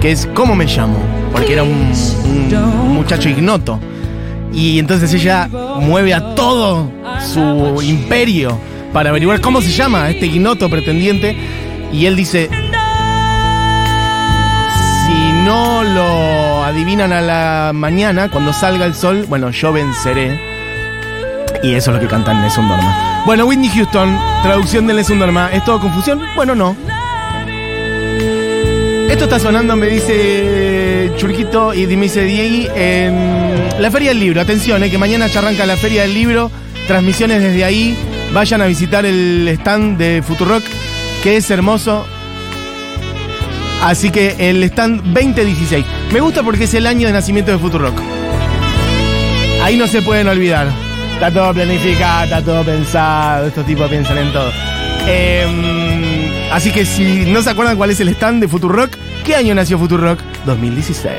que 0.00 0.10
es 0.12 0.28
¿cómo 0.34 0.54
me 0.54 0.66
llamo? 0.66 0.98
Porque 1.32 1.52
era 1.52 1.62
un, 1.62 1.92
un 2.52 2.94
muchacho 2.94 3.28
ignoto. 3.28 3.78
Y 4.52 4.78
entonces 4.78 5.12
ella 5.14 5.48
mueve 5.80 6.12
a 6.12 6.34
todo 6.34 6.90
su 7.32 7.80
imperio 7.82 8.58
para 8.92 9.10
averiguar 9.10 9.40
cómo 9.40 9.60
se 9.60 9.70
llama 9.70 10.10
este 10.10 10.26
ignoto 10.26 10.68
pretendiente. 10.68 11.36
Y 11.92 12.06
él 12.06 12.16
dice, 12.16 12.48
si 15.06 15.32
no 15.44 15.84
lo 15.84 16.64
adivinan 16.64 17.12
a 17.12 17.20
la 17.20 17.72
mañana, 17.74 18.28
cuando 18.28 18.52
salga 18.52 18.86
el 18.86 18.94
sol, 18.94 19.26
bueno, 19.28 19.50
yo 19.50 19.72
venceré. 19.72 20.40
Y 21.62 21.74
eso 21.74 21.90
es 21.90 21.94
lo 21.96 22.00
que 22.00 22.08
cantan 22.08 22.40
Nessun 22.42 22.68
Dorma. 22.68 23.09
Bueno, 23.26 23.44
Whitney 23.44 23.68
Houston, 23.68 24.18
traducción 24.42 24.86
de 24.86 24.94
Nessun 24.94 25.18
Dorma. 25.18 25.50
¿Es 25.52 25.64
todo 25.64 25.80
confusión? 25.80 26.20
Bueno, 26.34 26.54
no. 26.54 26.74
Esto 29.10 29.24
está 29.24 29.38
sonando, 29.38 29.76
me 29.76 29.88
dice 29.88 31.12
Churquito 31.16 31.74
y 31.74 31.86
me 31.88 32.04
dice 32.04 32.24
Diegui, 32.24 32.68
en 32.74 33.68
la 33.78 33.90
Feria 33.90 34.10
del 34.10 34.20
Libro. 34.20 34.40
Atención, 34.40 34.82
eh, 34.82 34.90
que 34.90 34.98
mañana 34.98 35.26
ya 35.26 35.40
arranca 35.40 35.66
la 35.66 35.76
Feria 35.76 36.02
del 36.02 36.14
Libro. 36.14 36.50
Transmisiones 36.86 37.42
desde 37.42 37.64
ahí. 37.64 37.96
Vayan 38.32 38.62
a 38.62 38.66
visitar 38.66 39.04
el 39.04 39.46
stand 39.48 39.98
de 39.98 40.22
Futurock, 40.26 40.62
que 41.22 41.36
es 41.36 41.50
hermoso. 41.50 42.06
Así 43.82 44.10
que 44.10 44.36
el 44.38 44.62
stand 44.64 45.02
2016. 45.12 45.84
Me 46.12 46.20
gusta 46.20 46.42
porque 46.42 46.64
es 46.64 46.74
el 46.74 46.86
año 46.86 47.06
de 47.06 47.12
nacimiento 47.12 47.52
de 47.52 47.58
Futurock. 47.58 47.98
Ahí 49.62 49.76
no 49.76 49.86
se 49.86 50.00
pueden 50.02 50.26
olvidar. 50.28 50.89
Está 51.20 51.30
todo 51.34 51.52
planificado, 51.52 52.24
está 52.24 52.42
todo 52.42 52.64
pensado. 52.64 53.46
Estos 53.48 53.66
tipos 53.66 53.90
piensan 53.90 54.16
en 54.16 54.32
todo. 54.32 54.50
Em, 55.06 56.50
así 56.50 56.70
que 56.70 56.86
si 56.86 57.26
no 57.30 57.42
se 57.42 57.50
acuerdan 57.50 57.76
cuál 57.76 57.90
es 57.90 58.00
el 58.00 58.08
stand 58.08 58.40
de 58.40 58.48
Futurock, 58.48 58.96
¿qué 59.22 59.36
año 59.36 59.54
nació 59.54 59.78
Futurock? 59.78 60.18
2016. 60.46 61.14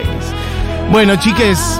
Bueno, 0.89 1.17
chiques, 1.17 1.79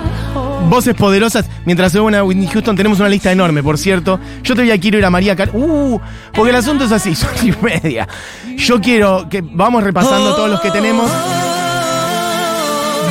voces 0.69 0.93
poderosas. 0.93 1.49
Mientras 1.65 1.93
se 1.93 1.99
una 1.99 2.23
Whitney 2.23 2.45
Houston, 2.45 2.75
tenemos 2.75 2.99
una 2.99 3.09
lista 3.09 3.31
enorme, 3.31 3.63
por 3.63 3.79
cierto. 3.79 4.19
Yo 4.43 4.53
todavía 4.53 4.79
quiero 4.79 4.99
ir 4.99 5.05
a 5.05 5.09
María 5.09 5.35
Car 5.35 5.49
Uh, 5.53 5.99
porque 6.31 6.51
el 6.51 6.57
asunto 6.57 6.83
es 6.83 6.91
así, 6.91 7.15
son 7.15 7.31
y 7.41 7.53
media. 7.59 8.07
Yo 8.55 8.79
quiero 8.79 9.27
que 9.29 9.41
vamos 9.41 9.83
repasando 9.83 10.35
todos 10.35 10.51
los 10.51 10.61
que 10.61 10.69
tenemos. 10.69 11.09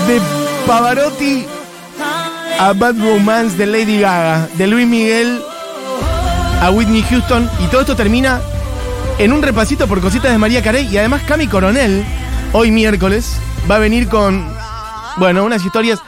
De 0.07 0.21
Pavarotti 0.69 1.47
a 2.61 2.75
Bad 2.75 2.99
Romance 2.99 3.57
de 3.57 3.65
Lady 3.65 4.01
Gaga, 4.01 4.47
de 4.59 4.67
Luis 4.67 4.87
Miguel 4.87 5.41
a 6.61 6.71
Whitney 6.71 7.03
Houston. 7.09 7.49
Y 7.59 7.69
todo 7.69 7.81
esto 7.81 7.97
termina 7.97 8.39
en 9.17 9.33
un 9.33 9.43
repasito 9.43 9.89
por 9.89 10.03
cositas 10.03 10.31
de 10.31 10.37
María 10.37 10.63
Carey. 10.63 10.87
Y 10.87 10.99
además 10.99 11.23
Cami 11.27 11.47
Coronel, 11.47 12.05
hoy 12.53 12.71
miércoles, 12.71 13.39
va 13.69 13.77
a 13.77 13.79
venir 13.79 14.09
con, 14.09 14.47
bueno, 15.17 15.43
unas 15.43 15.65
historias. 15.65 16.01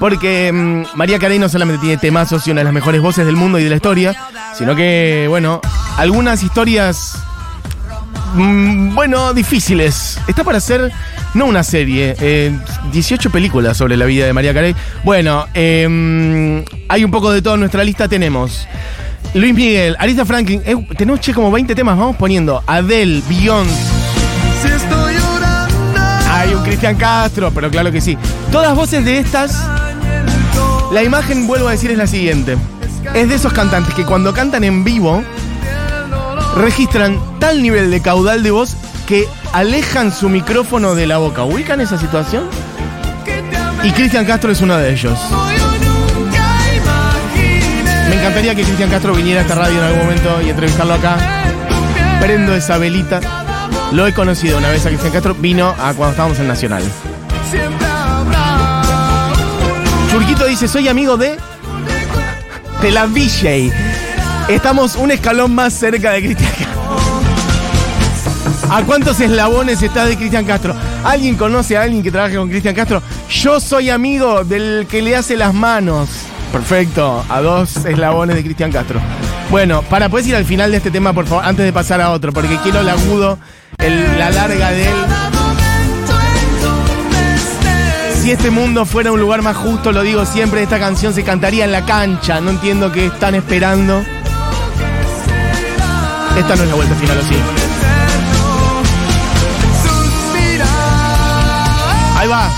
Porque 0.00 0.50
mm, 0.50 0.96
María 0.96 1.18
Carey 1.18 1.38
no 1.38 1.50
solamente 1.50 1.82
tiene 1.82 1.98
temazos 1.98 2.46
y 2.46 2.52
una 2.52 2.62
de 2.62 2.64
las 2.64 2.72
mejores 2.72 3.02
voces 3.02 3.26
del 3.26 3.36
mundo 3.36 3.58
y 3.58 3.64
de 3.64 3.70
la 3.70 3.76
historia, 3.76 4.16
sino 4.56 4.74
que, 4.74 5.26
bueno, 5.28 5.60
algunas 5.98 6.42
historias, 6.42 7.22
mm, 8.34 8.94
bueno, 8.94 9.32
difíciles. 9.34 10.18
Está 10.26 10.44
para 10.44 10.58
hacer, 10.58 10.92
no 11.34 11.46
una 11.46 11.62
serie, 11.62 12.16
eh, 12.20 12.56
18 12.92 13.30
películas 13.30 13.76
sobre 13.76 13.96
la 13.96 14.04
vida 14.04 14.26
de 14.26 14.32
María 14.32 14.54
Carey. 14.54 14.74
Bueno, 15.04 15.46
eh, 15.54 16.64
hay 16.88 17.04
un 17.04 17.10
poco 17.10 17.30
de 17.30 17.42
todo 17.42 17.54
en 17.54 17.60
nuestra 17.60 17.84
lista. 17.84 18.08
Tenemos 18.08 18.66
Luis 19.34 19.54
Miguel, 19.54 19.96
Arista 19.98 20.24
Franklin. 20.24 20.62
eh, 20.64 20.74
tenemos, 20.96 21.20
che, 21.20 21.34
como 21.34 21.50
20 21.50 21.74
temas. 21.74 21.98
Vamos 21.98 22.16
poniendo 22.16 22.62
Adele, 22.66 23.22
Beyoncé. 23.28 23.72
Hay 26.30 26.54
un 26.54 26.62
Cristian 26.62 26.96
Castro, 26.96 27.50
pero 27.52 27.70
claro 27.70 27.90
que 27.90 28.00
sí. 28.00 28.16
Todas 28.52 28.74
voces 28.76 29.04
de 29.04 29.18
estas. 29.18 29.60
La 30.92 31.02
imagen, 31.02 31.46
vuelvo 31.46 31.68
a 31.68 31.72
decir, 31.72 31.90
es 31.90 31.98
la 31.98 32.06
siguiente. 32.06 32.56
Es 33.14 33.28
de 33.28 33.34
esos 33.34 33.52
cantantes 33.52 33.94
que 33.94 34.04
cuando 34.04 34.32
cantan 34.32 34.64
en 34.64 34.84
vivo 34.84 35.22
registran 36.56 37.20
tal 37.38 37.62
nivel 37.62 37.90
de 37.90 38.00
caudal 38.00 38.42
de 38.42 38.50
voz 38.50 38.76
que 39.06 39.28
alejan 39.52 40.12
su 40.12 40.28
micrófono 40.28 40.94
de 40.94 41.06
la 41.06 41.18
boca. 41.18 41.44
¿Ubican 41.44 41.80
esa 41.80 41.98
situación? 41.98 42.44
Y 43.82 43.90
Cristian 43.92 44.24
Castro 44.24 44.50
es 44.50 44.60
uno 44.60 44.76
de 44.76 44.92
ellos. 44.92 45.18
Me 48.08 48.16
encantaría 48.16 48.54
que 48.54 48.64
Cristian 48.64 48.90
Castro 48.90 49.14
viniera 49.14 49.40
a 49.40 49.42
esta 49.42 49.54
radio 49.54 49.78
en 49.78 49.84
algún 49.84 50.02
momento 50.02 50.42
y 50.42 50.50
entrevistarlo 50.50 50.94
acá. 50.94 51.16
Prendo 52.20 52.54
esa 52.54 52.78
velita. 52.78 53.20
Lo 53.92 54.06
he 54.06 54.12
conocido 54.12 54.58
una 54.58 54.68
vez 54.68 54.84
a 54.84 54.88
Cristian 54.88 55.12
Castro, 55.12 55.34
vino 55.34 55.68
a 55.68 55.94
cuando 55.94 56.10
estábamos 56.10 56.38
en 56.38 56.48
Nacional. 56.48 56.82
Churquito 60.10 60.44
dice, 60.46 60.68
soy 60.68 60.88
amigo 60.88 61.16
de... 61.16 61.38
De 62.82 62.90
la 62.90 63.06
VJ. 63.06 63.72
Estamos 64.48 64.96
un 64.96 65.10
escalón 65.10 65.54
más 65.54 65.74
cerca 65.74 66.12
de 66.12 66.22
Cristian 66.22 66.50
Castro. 66.50 66.78
¿A 68.70 68.82
cuántos 68.82 69.20
eslabones 69.20 69.82
está 69.82 70.06
de 70.06 70.16
Cristian 70.16 70.46
Castro? 70.46 70.74
¿Alguien 71.04 71.36
conoce 71.36 71.76
a 71.76 71.82
alguien 71.82 72.02
que 72.02 72.10
trabaje 72.10 72.36
con 72.36 72.48
Cristian 72.48 72.74
Castro? 72.74 73.02
Yo 73.28 73.60
soy 73.60 73.90
amigo 73.90 74.44
del 74.44 74.86
que 74.90 75.02
le 75.02 75.16
hace 75.16 75.36
las 75.36 75.52
manos. 75.52 76.08
Perfecto, 76.50 77.22
a 77.28 77.42
dos 77.42 77.84
eslabones 77.84 78.36
de 78.36 78.42
Cristian 78.42 78.72
Castro. 78.72 79.00
Bueno, 79.50 79.82
para 79.82 80.08
puedes 80.08 80.26
ir 80.26 80.34
al 80.34 80.46
final 80.46 80.70
de 80.70 80.78
este 80.78 80.90
tema, 80.90 81.12
por 81.12 81.26
favor, 81.26 81.44
antes 81.44 81.66
de 81.66 81.72
pasar 81.72 82.00
a 82.00 82.10
otro, 82.10 82.32
porque 82.32 82.56
quiero 82.62 82.80
el 82.80 82.88
agudo, 82.88 83.38
la 84.18 84.30
larga 84.30 84.70
de 84.70 84.88
él. 84.88 84.96
Si 88.22 88.30
este 88.30 88.50
mundo 88.50 88.86
fuera 88.86 89.12
un 89.12 89.20
lugar 89.20 89.42
más 89.42 89.58
justo, 89.58 89.92
lo 89.92 90.02
digo 90.02 90.24
siempre, 90.24 90.62
esta 90.62 90.78
canción 90.78 91.12
se 91.12 91.22
cantaría 91.22 91.66
en 91.66 91.72
la 91.72 91.84
cancha. 91.84 92.40
No 92.40 92.50
entiendo 92.50 92.90
qué 92.92 93.06
están 93.06 93.34
esperando. 93.34 94.02
Esta 96.38 96.54
no 96.54 96.62
es 96.62 96.68
la 96.68 96.74
vuelta 96.74 96.94
final, 96.94 97.18
¿o 97.18 97.22
sí? 97.22 97.34
Ahí 102.16 102.28
va. 102.28 102.50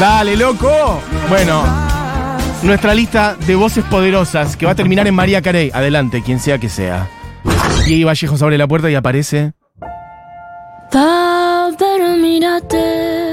Dale, 0.00 0.36
loco. 0.36 1.00
Bueno, 1.28 1.64
nuestra 2.62 2.94
lista 2.94 3.36
de 3.46 3.54
voces 3.54 3.84
poderosas 3.84 4.56
que 4.56 4.66
va 4.66 4.72
a 4.72 4.74
terminar 4.74 5.06
en 5.06 5.14
María 5.14 5.40
Carey. 5.40 5.70
Adelante, 5.72 6.22
quien 6.22 6.40
sea 6.40 6.58
que 6.58 6.68
sea. 6.68 7.08
Y 7.86 7.94
ahí 7.94 8.04
Vallejo 8.04 8.36
abre 8.42 8.58
la 8.58 8.66
puerta 8.66 8.90
y 8.90 8.94
aparece. 8.96 9.52
Mírate. 12.34 13.23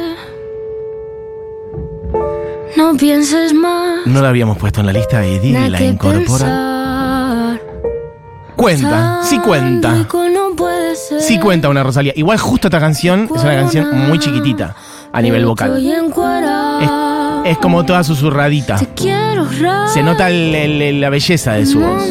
No 2.92 2.98
pienses 2.98 3.54
más. 3.54 4.06
No 4.06 4.22
la 4.22 4.28
habíamos 4.28 4.58
puesto 4.58 4.82
en 4.82 4.88
la 4.88 4.92
lista 4.92 5.26
y 5.26 5.40
Didi 5.40 5.70
la 5.70 5.82
incorpora. 5.82 7.58
pensar. 7.58 7.62
Cuenta, 8.58 9.22
sí 9.24 9.40
cuenta. 9.40 9.94
Rico 9.96 10.26
no 10.28 10.54
puede 10.58 10.94
ser. 10.98 11.22
Sí 11.22 11.40
cuenta 11.40 11.70
una 11.70 11.84
Rosalía. 11.84 12.12
Igual 12.18 12.38
justo 12.38 12.68
esta 12.68 12.82
canción 12.82 13.30
es 13.34 13.42
una 13.44 13.56
canción 13.56 14.08
muy 14.10 14.20
chiquitita 14.20 14.76
a 15.14 15.22
nivel 15.22 15.46
vocal. 15.46 15.78
Es, 17.46 17.52
es 17.54 17.58
como 17.60 17.86
toda 17.86 18.04
susurradita. 18.04 18.78
Se 19.94 20.04
nota 20.04 20.30
el- 20.30 20.54
el- 20.54 20.82
el- 20.82 21.00
la 21.02 21.10
belleza 21.10 21.54
de 21.54 21.66
su 21.66 21.80
voz. 21.80 22.04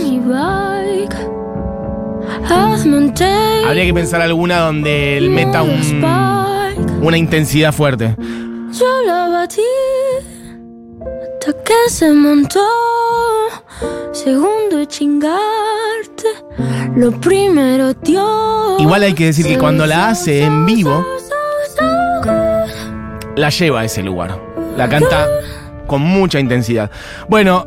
Habría 3.66 3.84
que 3.84 3.92
pensar 3.94 4.22
alguna 4.22 4.60
donde 4.60 5.18
él 5.18 5.28
meta 5.28 5.62
un, 5.62 6.02
una 7.02 7.18
intensidad 7.18 7.72
fuerte. 7.74 8.16
Yo 8.72 8.86
la 9.06 9.28
batí 9.28 9.60
hasta 11.40 11.52
que 11.62 11.90
se 11.90 12.12
montó. 12.12 12.60
Segundo 14.12 14.84
chingarte, 14.86 15.40
lo 16.96 17.12
primero 17.20 17.94
Dios. 17.94 18.80
Igual 18.80 19.02
hay 19.04 19.14
que 19.14 19.26
decir 19.26 19.46
que 19.46 19.58
cuando 19.58 19.86
la 19.86 20.08
hace 20.08 20.42
en 20.44 20.66
vivo, 20.66 21.04
la 23.36 23.48
lleva 23.48 23.80
a 23.80 23.84
ese 23.84 24.02
lugar. 24.02 24.38
La 24.76 24.88
canta 24.88 25.26
con 25.86 26.02
mucha 26.02 26.38
intensidad. 26.38 26.90
Bueno, 27.28 27.66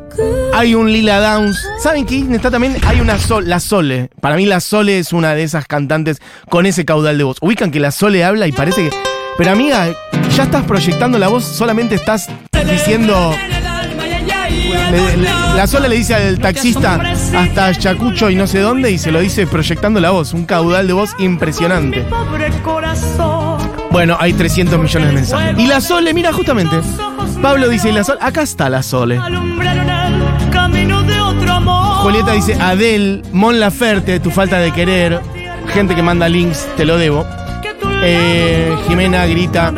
hay 0.54 0.76
un 0.76 0.92
Lila 0.92 1.20
Downs. 1.20 1.66
¿Saben 1.80 2.06
quién 2.06 2.34
está 2.34 2.52
también? 2.52 2.78
Hay 2.86 3.02
una 3.02 3.18
Sol, 3.18 3.50
la 3.50 3.60
Sole. 3.60 4.10
Para 4.22 4.36
mí 4.36 4.46
la 4.46 4.60
Sole 4.60 5.00
es 5.00 5.14
una 5.14 5.34
de 5.34 5.44
esas 5.44 5.66
cantantes 5.66 6.22
con 6.50 6.66
ese 6.66 6.86
caudal 6.86 7.18
de 7.18 7.24
voz. 7.24 7.38
Ubican 7.42 7.72
que 7.72 7.80
la 7.80 7.92
Sole 7.92 8.24
habla 8.24 8.48
y 8.48 8.52
parece 8.52 8.90
que... 8.90 8.96
Pero 9.36 9.52
amiga, 9.52 9.88
ya 10.36 10.44
estás 10.44 10.64
proyectando 10.64 11.18
la 11.18 11.28
voz, 11.28 11.44
solamente 11.44 11.96
estás 11.96 12.30
diciendo... 12.70 13.34
Le- 14.92 15.18
le- 15.18 15.30
la 15.56 15.68
Sole 15.68 15.90
le 15.90 15.96
dice 15.96 16.14
al 16.16 16.40
taxista 16.40 17.00
hasta 17.38 17.74
Chacucho 17.76 18.30
y 18.30 18.36
no 18.36 18.46
sé 18.48 18.60
dónde 18.60 18.92
y 18.92 18.98
se 18.98 19.12
lo 19.12 19.20
dice 19.22 19.48
proyectando 19.48 20.00
la 20.00 20.12
voz. 20.12 20.34
Un 20.34 20.46
caudal 20.46 20.88
de 20.88 20.94
voz 20.94 21.12
impresionante. 21.20 22.06
Bueno, 23.92 24.18
hay 24.20 24.34
300 24.34 24.80
millones 24.80 25.08
de 25.10 25.14
mensajes. 25.16 25.56
Y 25.60 25.68
la 25.68 25.80
Sole, 25.82 26.14
mira, 26.14 26.34
justamente. 26.34 26.78
Pablo 27.42 27.70
dice, 27.70 27.90
¿y 27.90 27.92
la 27.94 28.04
Sole? 28.04 28.20
Acá 28.22 28.42
está 28.42 28.70
la 28.70 28.82
Sole. 28.84 29.20
Julieta 32.02 32.34
dice, 32.34 32.56
Adel, 32.60 33.24
Mon 33.32 33.60
Laferte, 33.60 34.20
tu 34.20 34.30
falta 34.32 34.58
de 34.60 34.72
querer. 34.72 35.20
Gente 35.74 35.96
que 35.96 36.02
manda 36.04 36.28
links, 36.28 36.68
te 36.76 36.86
lo 36.86 36.98
debo. 36.98 37.26
Eh, 38.04 38.76
Jimena 38.88 39.26
grita. 39.26 39.74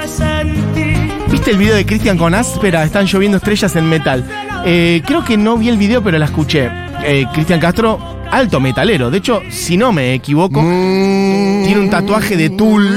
¿Viste 1.27 1.51
el 1.51 1.57
video 1.57 1.75
de 1.75 1.85
Cristian 1.85 2.17
con 2.17 2.33
áspera? 2.33 2.83
Están 2.83 3.05
lloviendo 3.05 3.37
estrellas 3.37 3.75
en 3.75 3.87
metal. 3.89 4.23
Eh, 4.65 5.01
creo 5.05 5.23
que 5.23 5.37
no 5.37 5.57
vi 5.57 5.69
el 5.69 5.77
video, 5.77 6.03
pero 6.03 6.17
la 6.17 6.25
escuché. 6.25 6.69
Eh, 7.03 7.25
Cristian 7.33 7.59
Castro, 7.59 7.99
alto 8.31 8.59
metalero. 8.59 9.11
De 9.11 9.19
hecho, 9.19 9.41
si 9.51 9.77
no 9.77 9.91
me 9.91 10.13
equivoco, 10.13 10.59
tiene 10.59 11.79
un 11.79 11.89
tatuaje 11.89 12.35
de 12.35 12.49
tul 12.49 12.87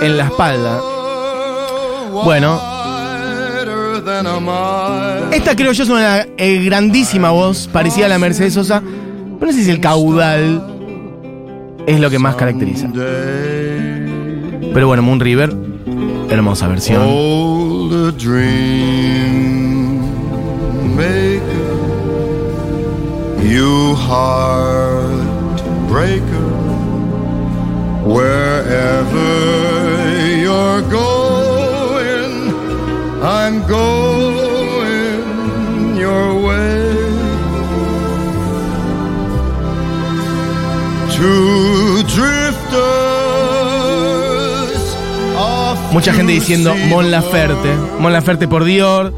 en 0.00 0.16
la 0.16 0.24
espalda. 0.26 0.80
Bueno, 2.24 2.60
esta 5.32 5.56
creo 5.56 5.72
yo 5.72 5.82
es 5.82 5.88
una 5.88 6.26
eh, 6.36 6.62
grandísima 6.64 7.30
voz, 7.30 7.68
parecida 7.68 8.06
a 8.06 8.08
la 8.08 8.18
Mercedes 8.18 8.54
Sosa. 8.54 8.80
Pero 8.80 9.52
no 9.52 9.56
sé 9.56 9.64
si 9.64 9.70
el 9.70 9.80
caudal 9.80 10.64
es 11.86 12.00
lo 12.00 12.10
que 12.10 12.18
más 12.18 12.36
caracteriza. 12.36 12.88
Pero 12.92 14.86
bueno, 14.86 15.02
Moon 15.02 15.18
River, 15.18 15.54
hermosa 16.30 16.68
versión. 16.68 17.02
You 23.42 23.94
heartbreaker, 23.96 25.30
wherever 28.04 29.28
you're 30.36 30.82
going, 30.82 32.54
I'm 33.22 33.66
going 33.66 35.20
your 35.96 36.34
way. 36.46 36.94
Two 41.16 42.02
drifters 42.04 43.20
Mucha 45.92 46.12
gente 46.12 46.32
to 46.34 46.38
diciendo 46.40 46.74
Mon 46.88 47.10
Laferte. 47.10 47.74
Mon 47.98 48.12
Laferte 48.12 48.46
por 48.46 48.64
Dior. 48.64 49.12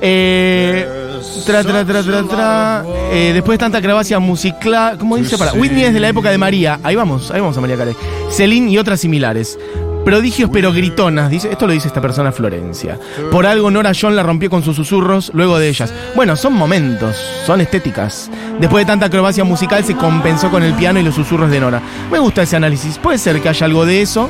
Eh, 0.00 1.01
tra, 1.44 1.62
tra. 1.62 2.84
Eh, 3.10 3.32
después 3.34 3.58
de 3.58 3.58
tanta 3.58 3.78
acrobacia 3.78 4.18
musical. 4.18 4.98
¿Cómo 4.98 5.16
dice? 5.16 5.36
Para. 5.38 5.52
Whitney 5.52 5.84
es 5.84 5.94
de 5.94 6.00
la 6.00 6.08
época 6.08 6.30
de 6.30 6.38
María. 6.38 6.80
Ahí 6.82 6.96
vamos, 6.96 7.30
ahí 7.30 7.40
vamos 7.40 7.56
a 7.56 7.60
María 7.60 7.76
Carey. 7.76 7.94
Celine 8.30 8.70
y 8.70 8.78
otras 8.78 9.00
similares. 9.00 9.58
Prodigios 10.04 10.50
pero 10.52 10.72
gritonas, 10.72 11.30
dice, 11.30 11.52
esto 11.52 11.68
lo 11.68 11.72
dice 11.72 11.86
esta 11.86 12.00
persona 12.00 12.32
Florencia. 12.32 12.98
Por 13.30 13.46
algo 13.46 13.70
Nora 13.70 13.92
John 13.98 14.16
la 14.16 14.24
rompió 14.24 14.50
con 14.50 14.64
sus 14.64 14.74
susurros 14.74 15.30
luego 15.32 15.60
de 15.60 15.68
ellas. 15.68 15.94
Bueno, 16.16 16.34
son 16.34 16.54
momentos, 16.54 17.16
son 17.46 17.60
estéticas. 17.60 18.28
Después 18.58 18.84
de 18.84 18.90
tanta 18.90 19.06
acrobacia 19.06 19.44
musical 19.44 19.84
se 19.84 19.94
compensó 19.94 20.50
con 20.50 20.64
el 20.64 20.74
piano 20.74 20.98
y 20.98 21.04
los 21.04 21.14
susurros 21.14 21.50
de 21.50 21.60
Nora. 21.60 21.80
Me 22.10 22.18
gusta 22.18 22.42
ese 22.42 22.56
análisis, 22.56 22.98
puede 22.98 23.18
ser 23.18 23.40
que 23.40 23.48
haya 23.48 23.64
algo 23.64 23.86
de 23.86 24.02
eso. 24.02 24.28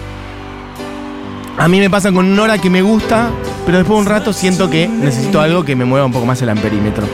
A 1.56 1.68
mí 1.68 1.80
me 1.80 1.88
pasa 1.88 2.12
con 2.12 2.36
Nora 2.36 2.58
que 2.58 2.68
me 2.68 2.82
gusta, 2.82 3.30
pero 3.64 3.78
después 3.78 3.96
de 3.96 4.00
un 4.00 4.06
rato 4.06 4.32
siento 4.32 4.68
que 4.68 4.88
necesito 4.88 5.40
algo 5.40 5.64
que 5.64 5.76
me 5.76 5.84
mueva 5.84 6.06
un 6.06 6.12
poco 6.12 6.26
más 6.26 6.40
el 6.42 6.48
amperímetro. 6.48 7.06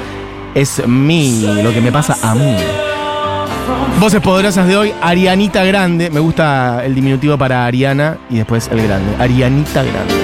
Es 0.55 0.87
mí, 0.87 1.47
lo 1.63 1.73
que 1.73 1.81
me 1.81 1.93
pasa 1.93 2.17
a 2.23 2.35
mí. 2.35 2.57
Voces 4.01 4.21
poderosas 4.21 4.67
de 4.67 4.77
hoy, 4.77 4.95
Arianita 5.01 5.65
Grande. 5.65 6.11
Me 6.11 6.21
gusta 6.21 6.85
el 6.85 6.95
diminutivo 6.95 7.37
para 7.37 7.67
Ariana 7.67 8.19
y 8.31 8.37
después 8.37 8.69
el 8.73 8.83
grande. 8.83 9.15
Arianita 9.19 9.83
Grande. 9.83 10.15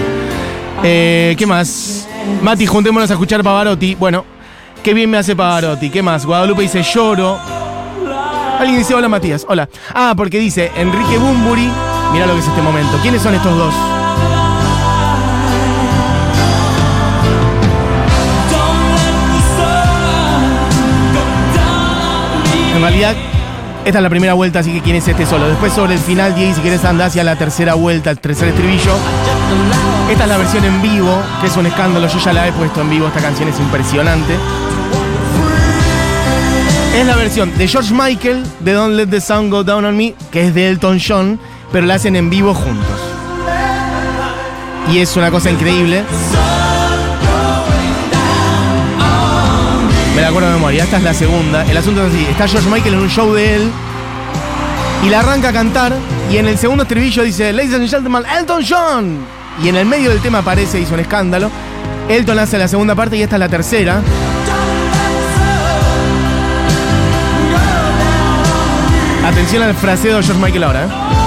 Eh, 0.82 1.34
¿Qué 1.36 1.46
más? 1.46 2.08
Mati, 2.42 2.66
juntémonos 2.66 3.10
a 3.10 3.14
escuchar 3.14 3.42
Pavarotti. 3.42 3.94
Bueno, 3.96 4.24
qué 4.82 4.94
bien 4.94 5.10
me 5.10 5.18
hace 5.18 5.34
Pavarotti. 5.34 5.90
¿Qué 5.90 6.02
más? 6.02 6.24
Guadalupe 6.24 6.62
dice 6.62 6.82
lloro. 6.82 7.38
Alguien 8.58 8.78
dice 8.78 8.94
hola 8.94 9.08
Matías. 9.08 9.44
Hola. 9.48 9.68
Ah, 9.92 10.14
porque 10.16 10.38
dice 10.38 10.70
Enrique 10.76 11.18
Bumburi. 11.18 11.68
Mira 12.12 12.26
lo 12.26 12.34
que 12.34 12.40
es 12.40 12.46
este 12.46 12.62
momento. 12.62 12.96
¿Quiénes 13.02 13.22
son 13.22 13.34
estos 13.34 13.56
dos? 13.56 13.74
En 22.74 22.80
realidad, 22.80 23.14
esta 23.84 23.98
es 23.98 24.02
la 24.02 24.10
primera 24.10 24.34
vuelta, 24.34 24.60
así 24.60 24.72
que 24.72 24.80
quién 24.80 24.96
es 24.96 25.06
este 25.06 25.26
solo. 25.26 25.46
Después 25.48 25.72
sobre 25.72 25.94
el 25.94 26.00
final, 26.00 26.34
Diego, 26.34 26.54
si 26.54 26.60
quieres 26.60 26.84
andar 26.84 27.08
hacia 27.08 27.22
la 27.22 27.36
tercera 27.36 27.74
vuelta, 27.74 28.10
el 28.10 28.18
tercer 28.18 28.48
estribillo. 28.48 28.92
Esta 30.10 30.24
es 30.24 30.28
la 30.28 30.38
versión 30.38 30.64
en 30.64 30.82
vivo, 30.82 31.22
que 31.40 31.46
es 31.46 31.56
un 31.56 31.66
escándalo. 31.66 32.08
Yo 32.08 32.18
ya 32.18 32.32
la 32.32 32.48
he 32.48 32.52
puesto 32.52 32.80
en 32.80 32.90
vivo, 32.90 33.06
esta 33.06 33.20
canción 33.20 33.48
es 33.48 33.58
impresionante. 33.60 34.34
Es 36.96 37.06
la 37.06 37.16
versión 37.16 37.56
de 37.58 37.68
George 37.68 37.92
Michael 37.92 38.44
de 38.60 38.72
Don't 38.72 38.94
Let 38.94 39.08
the 39.08 39.20
Sun 39.20 39.50
Go 39.50 39.64
Down 39.64 39.84
on 39.84 39.96
Me, 39.96 40.14
que 40.30 40.46
es 40.46 40.54
de 40.54 40.68
Elton 40.68 40.98
John, 41.06 41.38
pero 41.72 41.86
la 41.86 41.94
hacen 41.94 42.16
en 42.16 42.30
vivo 42.30 42.54
juntos. 42.54 43.00
Y 44.92 44.98
es 44.98 45.16
una 45.16 45.30
cosa 45.30 45.50
increíble. 45.50 46.04
Me 50.14 50.22
la 50.22 50.28
acuerdo 50.28 50.48
de 50.48 50.54
memoria, 50.54 50.84
esta 50.84 50.98
es 50.98 51.02
la 51.02 51.14
segunda. 51.14 51.64
El 51.64 51.76
asunto 51.76 52.06
es 52.06 52.12
así, 52.12 52.26
está 52.30 52.46
George 52.46 52.68
Michael 52.70 52.94
en 52.94 53.00
un 53.00 53.08
show 53.08 53.32
de 53.32 53.56
él 53.56 53.70
y 55.04 55.08
la 55.10 55.20
arranca 55.20 55.48
a 55.48 55.52
cantar 55.52 55.92
y 56.30 56.38
en 56.38 56.46
el 56.46 56.56
segundo 56.56 56.84
estribillo 56.84 57.22
dice, 57.22 57.52
Ladies 57.52 57.74
and 57.74 57.88
gentlemen, 57.88 58.22
Elton 58.38 58.64
John. 58.66 59.18
Y 59.62 59.68
en 59.68 59.76
el 59.76 59.86
medio 59.86 60.10
del 60.10 60.20
tema 60.20 60.38
aparece, 60.38 60.80
hizo 60.80 60.94
un 60.94 61.00
escándalo. 61.00 61.50
Elton 62.08 62.38
hace 62.38 62.58
la 62.58 62.68
segunda 62.68 62.94
parte 62.94 63.16
y 63.16 63.22
esta 63.22 63.36
es 63.36 63.40
la 63.40 63.48
tercera. 63.48 64.00
Atención 69.26 69.62
al 69.62 69.74
fraseo 69.74 70.16
de 70.16 70.22
George 70.22 70.42
Michael 70.42 70.64
ahora. 70.64 70.84
¿eh? 70.84 71.23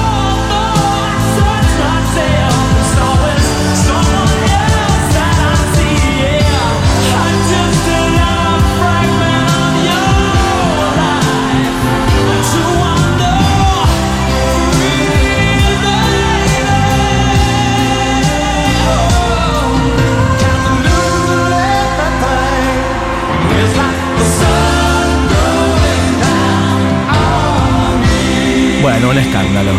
Bueno, 28.88 29.10
un 29.10 29.18
escándalo. 29.18 29.72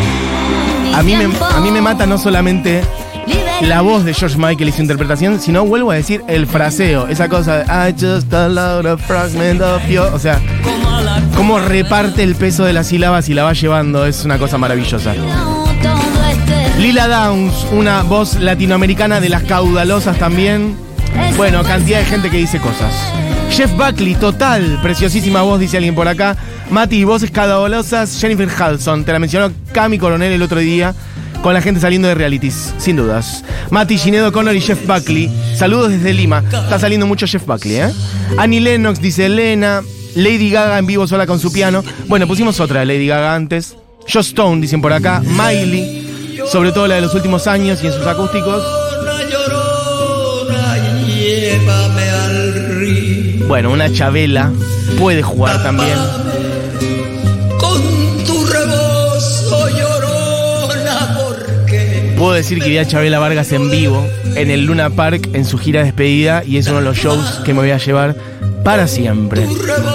A 0.94 1.02
mí, 1.02 1.16
me, 1.16 1.24
a 1.24 1.60
mí 1.62 1.70
me 1.70 1.80
mata 1.80 2.04
no 2.04 2.18
solamente 2.18 2.82
la 3.62 3.80
voz 3.80 4.04
de 4.04 4.12
George 4.12 4.36
Michael 4.36 4.68
y 4.68 4.72
su 4.72 4.82
interpretación, 4.82 5.40
sino 5.40 5.64
vuelvo 5.64 5.92
a 5.92 5.94
decir 5.94 6.22
el 6.28 6.46
fraseo, 6.46 7.08
esa 7.08 7.26
cosa 7.26 7.56
de 7.56 7.64
I 7.64 7.94
just 7.94 8.30
allowed 8.34 8.84
a 8.84 8.98
fragment 8.98 9.62
of 9.62 9.82
you. 9.88 10.02
O 10.02 10.18
sea, 10.18 10.38
cómo 11.34 11.58
reparte 11.58 12.22
el 12.22 12.34
peso 12.34 12.66
de 12.66 12.74
las 12.74 12.88
sílabas 12.88 13.30
y 13.30 13.34
la 13.34 13.44
va 13.44 13.54
llevando, 13.54 14.04
es 14.04 14.26
una 14.26 14.36
cosa 14.36 14.58
maravillosa. 14.58 15.14
Lila 16.78 17.08
Downs, 17.08 17.66
una 17.72 18.02
voz 18.02 18.34
latinoamericana 18.34 19.20
de 19.20 19.30
las 19.30 19.42
caudalosas 19.44 20.18
también. 20.18 20.76
Bueno, 21.38 21.62
cantidad 21.62 22.00
de 22.00 22.04
gente 22.04 22.28
que 22.28 22.36
dice 22.36 22.60
cosas. 22.60 22.92
Jeff 23.50 23.72
Buckley, 23.72 24.16
total, 24.16 24.78
preciosísima 24.82 25.40
voz, 25.40 25.60
dice 25.60 25.78
alguien 25.78 25.94
por 25.94 26.08
acá. 26.08 26.36
Mati, 26.70 27.04
voces 27.04 27.30
caudalosas. 27.30 28.20
Jennifer 28.20 28.48
Hudson, 28.48 29.04
te 29.04 29.12
la 29.12 29.18
mencionó 29.18 29.52
Cami 29.72 29.98
Coronel 29.98 30.32
el 30.32 30.42
otro 30.42 30.60
día, 30.60 30.94
con 31.42 31.54
la 31.54 31.62
gente 31.62 31.80
saliendo 31.80 32.08
de 32.08 32.14
realities, 32.14 32.74
sin 32.78 32.96
dudas. 32.96 33.44
Mati, 33.70 33.96
Ginedo 33.96 34.32
Connor 34.32 34.54
y 34.54 34.60
Jeff 34.60 34.86
Buckley, 34.86 35.30
saludos 35.56 35.90
desde 35.90 36.12
Lima. 36.12 36.42
Está 36.44 36.78
saliendo 36.78 37.06
mucho 37.06 37.26
Jeff 37.26 37.46
Buckley, 37.46 37.76
¿eh? 37.76 37.92
Annie 38.36 38.60
Lennox, 38.60 39.00
dice 39.00 39.26
Elena. 39.26 39.82
Lady 40.14 40.50
Gaga 40.50 40.78
en 40.78 40.86
vivo 40.86 41.06
sola 41.06 41.26
con 41.26 41.38
su 41.38 41.52
piano. 41.52 41.84
Bueno, 42.06 42.26
pusimos 42.26 42.58
otra 42.60 42.80
de 42.80 42.86
Lady 42.86 43.06
Gaga 43.06 43.34
antes. 43.34 43.76
Joss 44.12 44.28
Stone, 44.28 44.60
dicen 44.60 44.80
por 44.80 44.92
acá. 44.92 45.22
Miley, 45.24 46.38
sobre 46.50 46.72
todo 46.72 46.88
la 46.88 46.96
de 46.96 47.02
los 47.02 47.14
últimos 47.14 47.46
años 47.46 47.78
y 47.82 47.86
en 47.86 47.92
sus 47.92 48.06
acústicos. 48.06 48.64
Bueno, 53.46 53.70
una 53.70 53.92
Chabela 53.92 54.50
puede 54.98 55.22
jugar 55.22 55.62
también. 55.62 55.96
Puedo 62.18 62.32
decir 62.32 62.58
que 62.60 62.68
vi 62.68 62.78
a 62.78 62.84
Chabela 62.84 63.20
Vargas 63.20 63.52
en 63.52 63.70
vivo 63.70 64.04
en 64.34 64.50
el 64.50 64.64
Luna 64.64 64.90
Park 64.90 65.30
en 65.34 65.44
su 65.44 65.56
gira 65.56 65.80
de 65.80 65.86
despedida 65.86 66.42
y 66.44 66.56
es 66.56 66.66
uno 66.66 66.78
de 66.78 66.84
los 66.84 66.96
shows 66.96 67.42
que 67.44 67.54
me 67.54 67.60
voy 67.60 67.70
a 67.70 67.78
llevar 67.78 68.16
para 68.64 68.88
siempre. 68.88 69.46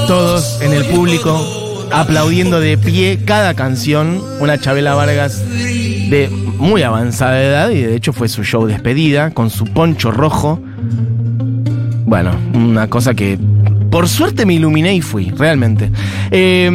Todos 0.07 0.61
en 0.61 0.71
el 0.71 0.85
público 0.85 1.37
aplaudiendo 1.91 2.61
de 2.61 2.77
pie 2.77 3.19
cada 3.25 3.55
canción. 3.55 4.23
Una 4.39 4.57
Chabela 4.57 4.95
Vargas 4.95 5.43
de 5.49 6.29
muy 6.29 6.81
avanzada 6.83 7.43
edad 7.43 7.69
y 7.71 7.81
de 7.81 7.93
hecho 7.93 8.13
fue 8.13 8.29
su 8.29 8.45
show 8.45 8.65
de 8.65 8.73
despedida 8.73 9.31
con 9.31 9.49
su 9.49 9.65
poncho 9.65 10.09
rojo. 10.09 10.61
Bueno, 12.05 12.31
una 12.53 12.89
cosa 12.89 13.15
que 13.15 13.37
por 13.93 14.09
suerte 14.09 14.47
me 14.47 14.55
iluminé 14.55 14.95
y 14.95 15.01
fui, 15.01 15.29
realmente. 15.29 15.91
Eh, 16.31 16.67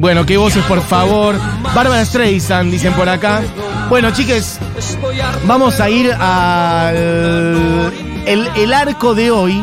bueno, 0.00 0.26
qué 0.26 0.36
voces, 0.36 0.64
por 0.64 0.82
favor. 0.82 1.36
Bárbara 1.72 2.04
Streisand, 2.04 2.72
dicen 2.72 2.92
por 2.94 3.08
acá. 3.08 3.42
Bueno, 3.88 4.10
chiques, 4.10 4.58
vamos 5.46 5.78
a 5.78 5.88
ir 5.88 6.12
al 6.18 7.92
el, 8.26 8.74
arco 8.74 9.14
de 9.14 9.30
hoy. 9.30 9.62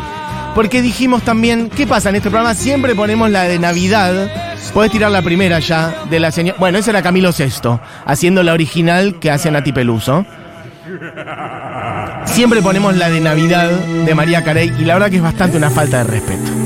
Porque 0.55 0.81
dijimos 0.81 1.23
también, 1.23 1.69
¿qué 1.69 1.85
pasa 1.85 2.07
en 2.07 2.15
este 2.15 2.29
programa? 2.29 2.53
Siempre 2.53 2.95
ponemos 2.95 3.29
la 3.29 3.43
de 3.43 3.59
Navidad. 3.59 4.31
Podés 4.73 4.89
tirar 4.89 5.11
la 5.11 5.21
primera 5.21 5.59
ya 5.59 5.93
de 6.09 6.21
la 6.21 6.31
señora. 6.31 6.57
Bueno, 6.61 6.77
esa 6.77 6.91
era 6.91 7.01
Camilo 7.01 7.33
Sesto, 7.33 7.81
haciendo 8.05 8.41
la 8.41 8.53
original 8.53 9.19
que 9.19 9.31
hace 9.31 9.51
Nati 9.51 9.73
Peluso. 9.73 10.25
Siempre 12.23 12.61
ponemos 12.61 12.95
la 12.95 13.09
de 13.09 13.19
Navidad 13.19 13.69
de 13.69 14.15
María 14.15 14.45
Carey 14.45 14.71
y 14.79 14.85
la 14.85 14.93
verdad 14.93 15.09
que 15.09 15.17
es 15.17 15.21
bastante 15.21 15.57
una 15.57 15.69
falta 15.69 15.97
de 15.97 16.03
respeto. 16.05 16.64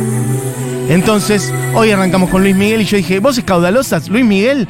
Entonces, 0.89 1.54
hoy 1.75 1.91
arrancamos 1.91 2.32
con 2.32 2.41
Luis 2.41 2.56
Miguel 2.56 2.82
y 2.82 2.86
yo 2.86 2.97
dije, 2.97 3.19
voces 3.19 3.43
caudalosas, 3.43 4.10
Luis 4.10 4.25
Miguel, 4.25 4.67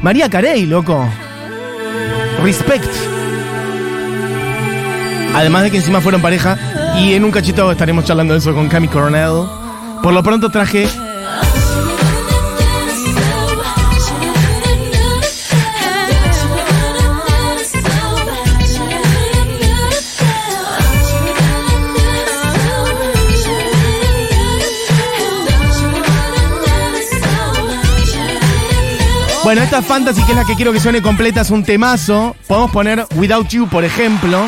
María 0.00 0.30
Carey, 0.30 0.64
loco. 0.64 1.06
Respect. 2.42 2.88
Además 5.34 5.64
de 5.64 5.70
que 5.70 5.76
encima 5.76 6.00
fueron 6.00 6.22
pareja 6.22 6.58
y 6.96 7.12
en 7.12 7.22
un 7.22 7.30
cachito 7.30 7.70
estaremos 7.70 8.06
charlando 8.06 8.32
de 8.32 8.40
eso 8.40 8.54
con 8.54 8.68
Cami 8.68 8.88
Coronel. 8.88 9.46
Por 10.02 10.14
lo 10.14 10.22
pronto 10.22 10.48
traje 10.48 10.88
Bueno, 29.48 29.62
esta 29.62 29.80
fantasy 29.80 30.22
que 30.24 30.32
es 30.32 30.36
la 30.36 30.44
que 30.44 30.56
quiero 30.56 30.74
que 30.74 30.78
suene 30.78 31.00
completa 31.00 31.40
es 31.40 31.48
un 31.48 31.64
temazo. 31.64 32.36
Podemos 32.46 32.70
poner 32.70 33.06
Without 33.16 33.48
You, 33.48 33.66
por 33.66 33.82
ejemplo. 33.82 34.46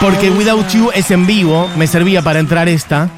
Porque 0.00 0.30
Without 0.30 0.66
You 0.68 0.90
es 0.94 1.10
en 1.10 1.26
vivo, 1.26 1.68
me 1.76 1.86
servía 1.86 2.22
para 2.22 2.38
entrar 2.38 2.70
esta. 2.70 3.10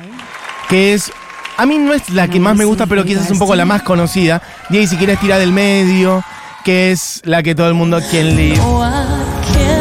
Que 0.69 0.95
es. 0.95 1.13
A 1.57 1.65
mí 1.65 1.79
no 1.79 1.95
es 1.95 2.11
la 2.11 2.27
que 2.27 2.41
más 2.41 2.57
me 2.57 2.65
gusta, 2.65 2.87
pero 2.87 3.05
quizás 3.05 3.27
es 3.27 3.31
un 3.31 3.39
poco 3.39 3.55
la 3.55 3.65
más 3.65 3.83
conocida. 3.83 4.43
Y 4.69 4.89
si 4.89 4.97
quieres 4.97 5.21
tirar 5.21 5.39
del 5.39 5.53
medio, 5.53 6.25
que 6.65 6.91
es 6.91 7.23
la 7.25 7.45
que 7.45 7.55
todo 7.55 7.69
el 7.69 7.77
quiere 7.77 8.09
quien 8.11 8.37
live. 8.37 8.61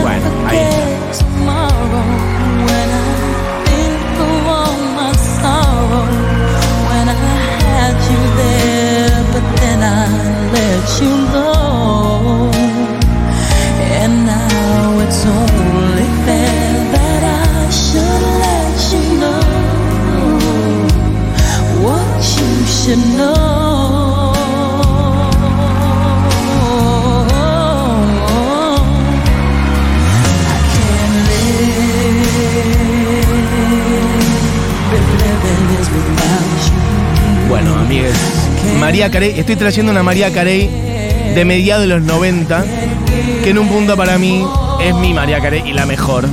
Bueno, 0.03 0.47
ahí 0.47 0.86
Estoy 39.07 39.55
trayendo 39.55 39.93
una 39.93 40.03
María 40.03 40.33
Carey 40.33 40.67
de 41.33 41.45
mediados 41.45 41.83
de 41.83 41.87
los 41.87 42.01
90, 42.01 42.65
que 43.41 43.51
en 43.51 43.57
un 43.57 43.69
punto 43.69 43.95
para 43.95 44.17
mí 44.17 44.45
es 44.83 44.93
mi 44.95 45.13
María 45.13 45.39
Carey 45.39 45.63
y 45.65 45.71
la 45.71 45.85
mejor. 45.85 46.27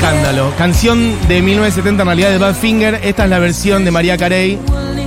Escándalo. 0.00 0.50
Canción 0.56 1.14
de 1.28 1.42
1970 1.42 2.02
en 2.02 2.06
realidad 2.06 2.30
de 2.30 2.38
Badfinger. 2.38 3.00
Esta 3.04 3.24
es 3.24 3.30
la 3.30 3.38
versión 3.38 3.84
de 3.84 3.90
María 3.90 4.16
Carey 4.16 4.58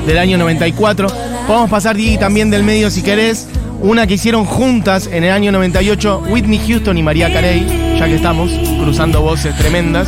del 0.05 0.19
año 0.19 0.37
94. 0.37 1.07
Podemos 1.47 1.69
pasar 1.71 1.95
Diego, 1.95 2.19
también 2.19 2.51
del 2.51 2.63
medio 2.63 2.91
si 2.91 3.01
querés. 3.01 3.47
Una 3.81 4.05
que 4.05 4.13
hicieron 4.13 4.45
juntas 4.45 5.09
en 5.11 5.23
el 5.23 5.31
año 5.31 5.51
98 5.51 6.25
Whitney 6.29 6.61
Houston 6.67 6.95
y 6.95 7.01
María 7.01 7.33
Carey, 7.33 7.97
ya 7.97 8.05
que 8.05 8.15
estamos 8.15 8.51
cruzando 8.51 9.21
voces 9.21 9.57
tremendas. 9.57 10.07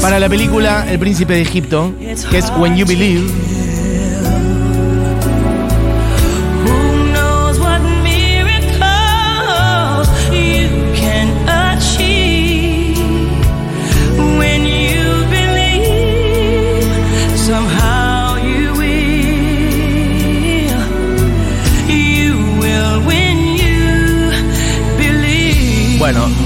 Para 0.00 0.18
la 0.20 0.28
película 0.30 0.86
El 0.90 0.98
Príncipe 0.98 1.34
de 1.34 1.42
Egipto, 1.42 1.92
que 2.30 2.38
es 2.38 2.50
When 2.56 2.76
You 2.76 2.86
Believe. 2.86 3.55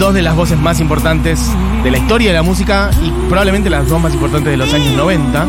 Dos 0.00 0.14
de 0.14 0.22
las 0.22 0.34
voces 0.34 0.58
más 0.58 0.80
importantes 0.80 1.52
de 1.84 1.90
la 1.90 1.98
historia 1.98 2.28
de 2.28 2.34
la 2.34 2.42
música 2.42 2.90
y 3.02 3.10
probablemente 3.28 3.68
las 3.68 3.86
dos 3.86 4.00
más 4.00 4.14
importantes 4.14 4.50
de 4.50 4.56
los 4.56 4.72
años 4.72 4.96
90, 4.96 5.46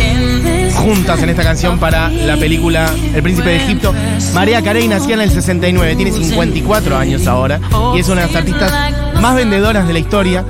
In 0.00 0.42
this 0.42 0.74
juntas 0.74 1.22
en 1.22 1.28
esta 1.28 1.42
canción 1.42 1.78
para 1.78 2.08
la 2.08 2.38
película 2.38 2.90
El 3.14 3.22
Príncipe 3.22 3.50
de 3.50 3.56
Egipto. 3.56 3.94
María 4.32 4.62
Carey 4.62 4.88
nacía 4.88 5.16
en 5.16 5.20
el 5.20 5.30
69, 5.30 5.96
tiene 5.96 6.12
54 6.12 6.96
años 6.96 7.26
ahora 7.26 7.60
y 7.94 8.00
es 8.00 8.08
una 8.08 8.22
de 8.22 8.26
las 8.28 8.36
artistas 8.36 8.72
más 9.20 9.36
vendedoras 9.36 9.86
de 9.86 9.92
la 9.92 9.98
historia. 9.98 10.42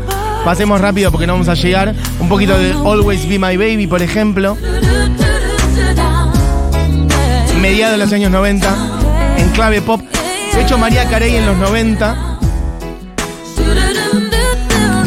Pasemos 0.44 0.80
rápido 0.80 1.10
porque 1.10 1.26
no 1.26 1.32
vamos 1.32 1.48
a 1.48 1.54
llegar. 1.54 1.92
Un 2.20 2.28
poquito 2.28 2.56
de 2.56 2.70
Always 2.70 3.28
Be 3.28 3.40
My 3.40 3.56
Baby, 3.56 3.88
por 3.88 4.00
ejemplo. 4.00 4.56
Mediados 7.60 7.98
de 7.98 8.04
los 8.04 8.12
años 8.12 8.30
90, 8.30 8.76
en 9.38 9.48
clave 9.48 9.82
pop. 9.82 10.00
De 10.54 10.62
hecho, 10.62 10.78
María 10.78 11.04
Carey 11.08 11.34
en 11.34 11.46
los 11.46 11.56
90 11.56 12.29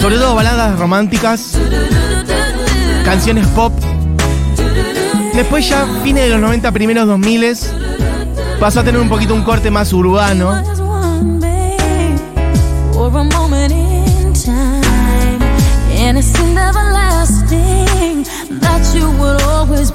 sobre 0.04 0.18
todo 0.18 0.36
baladas 0.36 0.78
románticas, 0.78 1.58
canciones 3.06 3.48
pop. 3.48 3.72
Después 5.34 5.70
ya, 5.70 5.88
fines 6.04 6.26
de 6.26 6.30
los 6.32 6.42
90, 6.42 6.74
primeros 6.74 7.08
2000, 7.08 7.58
pasó 8.60 8.82
a 8.82 8.84
tener 8.84 9.00
un 9.00 9.08
poquito 9.08 9.34
un 9.34 9.44
corte 9.44 9.72
más 9.72 9.94
urbano. 9.94 10.62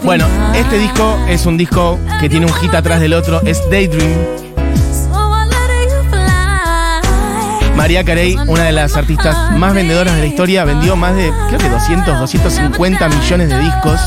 Bueno, 0.05 0.27
este 0.55 0.79
disco 0.79 1.19
es 1.29 1.45
un 1.45 1.59
disco 1.59 1.99
que 2.19 2.31
tiene 2.31 2.47
un 2.47 2.55
hit 2.55 2.73
atrás 2.73 3.01
del 3.01 3.13
otro, 3.13 3.43
es 3.43 3.61
Daydream. 3.71 4.48
María 7.89 8.05
Carey, 8.05 8.37
una 8.49 8.65
de 8.65 8.73
las 8.73 8.97
artistas 8.97 9.51
más 9.57 9.73
vendedoras 9.73 10.15
de 10.15 10.21
la 10.21 10.27
historia, 10.27 10.63
vendió 10.67 10.95
más 10.95 11.17
de, 11.17 11.33
creo 11.47 11.59
que 11.59 11.71
200, 11.71 12.19
250 12.19 13.09
millones 13.09 13.49
de 13.49 13.59
discos. 13.61 13.99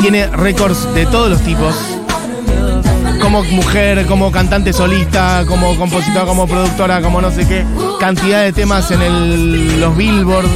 Tiene 0.00 0.28
récords 0.28 0.94
de 0.94 1.06
todos 1.06 1.28
los 1.28 1.40
tipos. 1.40 1.74
Como 3.20 3.42
mujer, 3.42 4.06
como 4.06 4.30
cantante 4.30 4.72
solista, 4.72 5.44
como 5.44 5.76
compositora, 5.76 6.24
como 6.24 6.46
productora, 6.46 7.02
como 7.02 7.20
no 7.20 7.32
sé 7.32 7.48
qué. 7.48 7.64
Cantidad 7.98 8.44
de 8.44 8.52
temas 8.52 8.88
en 8.92 9.80
los 9.80 9.96
Billboard. 9.96 10.46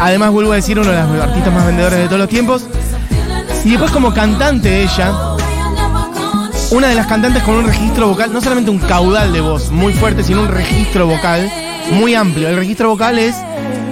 Además, 0.00 0.30
vuelvo 0.30 0.52
a 0.52 0.56
decir, 0.56 0.78
uno 0.78 0.90
de 0.90 1.02
los 1.02 1.22
artistas 1.22 1.52
más 1.52 1.66
vendedores 1.66 1.98
de 1.98 2.06
todos 2.06 2.18
los 2.18 2.30
tiempos. 2.30 2.64
Y 3.66 3.72
después 3.72 3.90
como 3.90 4.14
cantante 4.14 4.84
ella, 4.84 5.29
una 6.70 6.88
de 6.88 6.94
las 6.94 7.06
cantantes 7.06 7.42
con 7.42 7.56
un 7.56 7.64
registro 7.66 8.08
vocal, 8.08 8.32
no 8.32 8.40
solamente 8.40 8.70
un 8.70 8.78
caudal 8.78 9.32
de 9.32 9.40
voz 9.40 9.70
muy 9.70 9.92
fuerte, 9.92 10.22
sino 10.22 10.42
un 10.42 10.48
registro 10.48 11.06
vocal 11.06 11.50
muy 11.92 12.14
amplio. 12.14 12.48
El 12.48 12.56
registro 12.56 12.88
vocal 12.90 13.18
es 13.18 13.34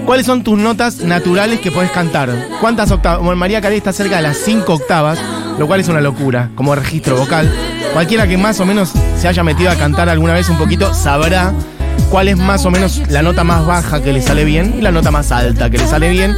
cuáles 0.06 0.26
son 0.26 0.44
tus 0.44 0.56
notas 0.58 0.98
naturales 1.00 1.60
que 1.60 1.72
podés 1.72 1.90
cantar. 1.90 2.30
¿Cuántas 2.60 2.90
octavas? 2.90 3.20
Bueno, 3.20 3.36
María 3.36 3.60
Carey 3.60 3.78
está 3.78 3.92
cerca 3.92 4.16
de 4.16 4.22
las 4.22 4.36
5 4.38 4.72
octavas, 4.72 5.18
lo 5.58 5.66
cual 5.66 5.80
es 5.80 5.88
una 5.88 6.00
locura 6.00 6.50
como 6.54 6.74
registro 6.74 7.16
vocal. 7.16 7.52
Cualquiera 7.92 8.26
que 8.28 8.36
más 8.38 8.60
o 8.60 8.64
menos 8.66 8.92
se 9.16 9.26
haya 9.26 9.42
metido 9.42 9.70
a 9.70 9.74
cantar 9.74 10.08
alguna 10.08 10.34
vez 10.34 10.48
un 10.48 10.56
poquito 10.58 10.94
sabrá 10.94 11.52
cuál 12.10 12.28
es 12.28 12.36
más 12.36 12.64
o 12.64 12.70
menos 12.70 13.02
la 13.08 13.22
nota 13.22 13.42
más 13.42 13.66
baja 13.66 14.00
que 14.02 14.12
le 14.12 14.22
sale 14.22 14.44
bien 14.44 14.76
y 14.78 14.82
la 14.82 14.92
nota 14.92 15.10
más 15.10 15.32
alta 15.32 15.68
que 15.68 15.78
le 15.78 15.86
sale 15.86 16.08
bien. 16.10 16.36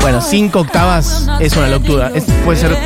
Bueno, 0.00 0.20
5 0.20 0.60
octavas 0.60 1.26
es 1.40 1.56
una 1.56 1.68
locura. 1.68 2.10
Es- 2.14 2.24
puede 2.44 2.58
ser 2.60 2.76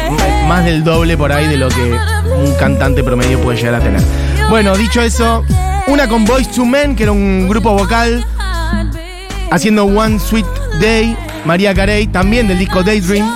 más 0.49 0.65
del 0.65 0.85
doble 0.85 1.17
por 1.17 1.33
ahí 1.33 1.47
de 1.49 1.57
lo 1.57 1.69
que 1.69 1.99
un 2.37 2.55
cantante 2.55 3.03
promedio 3.03 3.41
puede 3.41 3.59
llegar 3.59 3.77
a 3.77 3.81
tener. 3.81 4.03
Bueno, 4.49 4.77
dicho 4.77 5.01
eso, 5.01 5.45
una 5.87 6.09
con 6.09 6.25
Boys 6.25 6.51
to 6.51 6.65
Men, 6.65 6.95
que 6.97 7.05
era 7.05 7.13
un 7.13 7.49
grupo 7.49 7.73
vocal, 7.73 8.25
haciendo 9.51 9.85
One 9.85 10.19
Sweet 10.19 10.47
Day, 10.81 11.17
María 11.45 11.75
Carey, 11.75 12.07
también 12.07 12.49
del 12.49 12.59
disco 12.59 12.83
Daydream, 12.83 13.31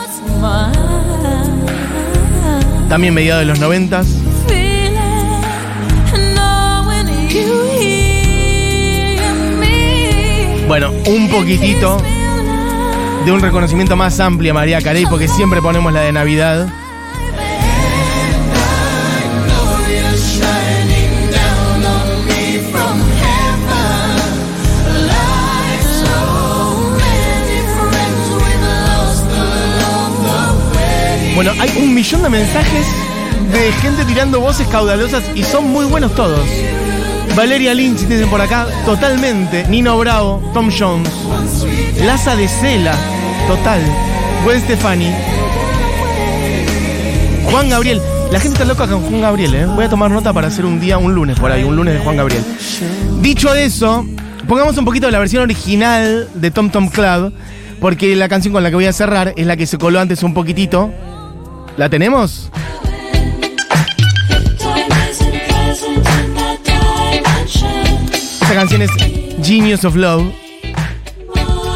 también 2.88 3.14
mediados 3.14 3.40
de 3.40 3.46
los 3.46 3.58
noventas. 3.58 4.06
Bueno, 10.68 10.90
un 11.06 11.28
poquitito 11.28 12.02
de 13.24 13.32
un 13.32 13.40
reconocimiento 13.40 13.94
más 13.96 14.18
amplio 14.18 14.50
a 14.50 14.54
María 14.54 14.80
Carey, 14.80 15.06
porque 15.06 15.28
siempre 15.28 15.62
ponemos 15.62 15.92
la 15.92 16.00
de 16.00 16.12
Navidad. 16.12 16.68
Bueno, 31.36 31.52
hay 31.60 31.70
un 31.82 31.94
millón 31.94 32.22
de 32.22 32.30
mensajes 32.30 32.86
de 33.52 33.70
gente 33.82 34.06
tirando 34.06 34.40
voces 34.40 34.66
caudalosas 34.68 35.22
y 35.34 35.42
son 35.42 35.68
muy 35.68 35.84
buenos 35.84 36.14
todos. 36.14 36.40
Valeria 37.36 37.74
Lynch, 37.74 37.98
dicen 38.06 38.30
por 38.30 38.40
acá, 38.40 38.66
totalmente. 38.86 39.68
Nino 39.68 39.98
Bravo, 39.98 40.50
Tom 40.54 40.70
Jones. 40.76 41.10
Laza 42.02 42.36
de 42.36 42.48
Cela, 42.48 42.96
total. 43.46 43.82
Gwen 44.44 44.62
Stefani. 44.62 45.12
Juan 47.50 47.68
Gabriel. 47.68 48.00
La 48.32 48.40
gente 48.40 48.54
está 48.54 48.64
loca 48.64 48.86
con 48.86 49.02
Juan 49.02 49.20
Gabriel, 49.20 49.54
¿eh? 49.56 49.66
Voy 49.66 49.84
a 49.84 49.90
tomar 49.90 50.10
nota 50.10 50.32
para 50.32 50.48
hacer 50.48 50.64
un 50.64 50.80
día, 50.80 50.96
un 50.96 51.14
lunes 51.14 51.38
por 51.38 51.52
ahí, 51.52 51.64
un 51.64 51.76
lunes 51.76 51.92
de 51.92 52.00
Juan 52.00 52.16
Gabriel. 52.16 52.42
Dicho 53.20 53.54
eso, 53.54 54.06
pongamos 54.48 54.78
un 54.78 54.86
poquito 54.86 55.04
de 55.04 55.12
la 55.12 55.18
versión 55.18 55.42
original 55.42 56.30
de 56.32 56.50
Tom 56.50 56.70
Tom 56.70 56.88
Club, 56.88 57.34
porque 57.78 58.16
la 58.16 58.30
canción 58.30 58.54
con 58.54 58.62
la 58.62 58.70
que 58.70 58.76
voy 58.76 58.86
a 58.86 58.92
cerrar 58.94 59.34
es 59.36 59.46
la 59.46 59.58
que 59.58 59.66
se 59.66 59.76
coló 59.76 60.00
antes 60.00 60.22
un 60.22 60.32
poquitito. 60.32 60.90
¿La 61.76 61.90
tenemos? 61.90 62.48
Esta 68.40 68.54
canción 68.54 68.80
es 68.80 68.90
Genius 69.42 69.84
of 69.84 69.94
Love 69.94 70.32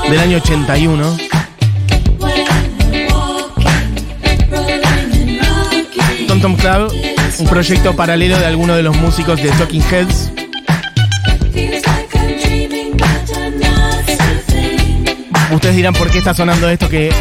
del 0.09 0.19
año 0.19 0.39
81. 0.39 1.17
Tom 6.29 6.41
Tom 6.41 6.57
Club, 6.57 6.93
un 7.39 7.47
proyecto 7.49 7.95
paralelo 7.95 8.39
de 8.39 8.47
alguno 8.47 8.75
de 8.77 8.83
los 8.83 8.97
músicos 8.97 9.43
de 9.43 9.51
Talking 9.51 9.83
Heads. 9.83 10.33
Ustedes 15.53 15.77
dirán 15.77 15.93
por 15.93 16.11
qué 16.11 16.19
está 16.19 16.33
sonando 16.33 16.71
esto, 16.71 16.89
que 16.89 17.13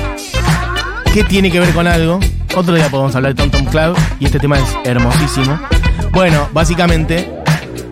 ¿qué 1.13 1.23
tiene 1.25 1.51
que 1.51 1.59
ver 1.59 1.73
con 1.73 1.87
algo? 1.87 2.19
Otro 2.55 2.75
día 2.75 2.89
podemos 2.89 3.15
hablar 3.15 3.35
de 3.35 3.41
Tom 3.41 3.51
Tom 3.51 3.65
Club 3.65 3.97
y 4.19 4.25
este 4.25 4.39
tema 4.39 4.57
es 4.57 4.65
hermosísimo. 4.83 5.59
Bueno, 6.11 6.49
básicamente 6.51 7.29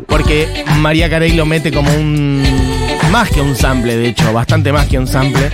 porque 0.08 0.66
María 0.78 1.10
Carey 1.10 1.34
lo 1.34 1.46
mete 1.46 1.72
como 1.72 1.94
un 1.94 2.44
más 3.12 3.30
que 3.30 3.42
un 3.42 3.56
sample, 3.56 3.96
de 3.96 4.10
hecho, 4.10 4.34
bastante 4.34 4.74
más 4.74 4.88
que 4.88 4.98
un 4.98 5.08
sample. 5.08 5.52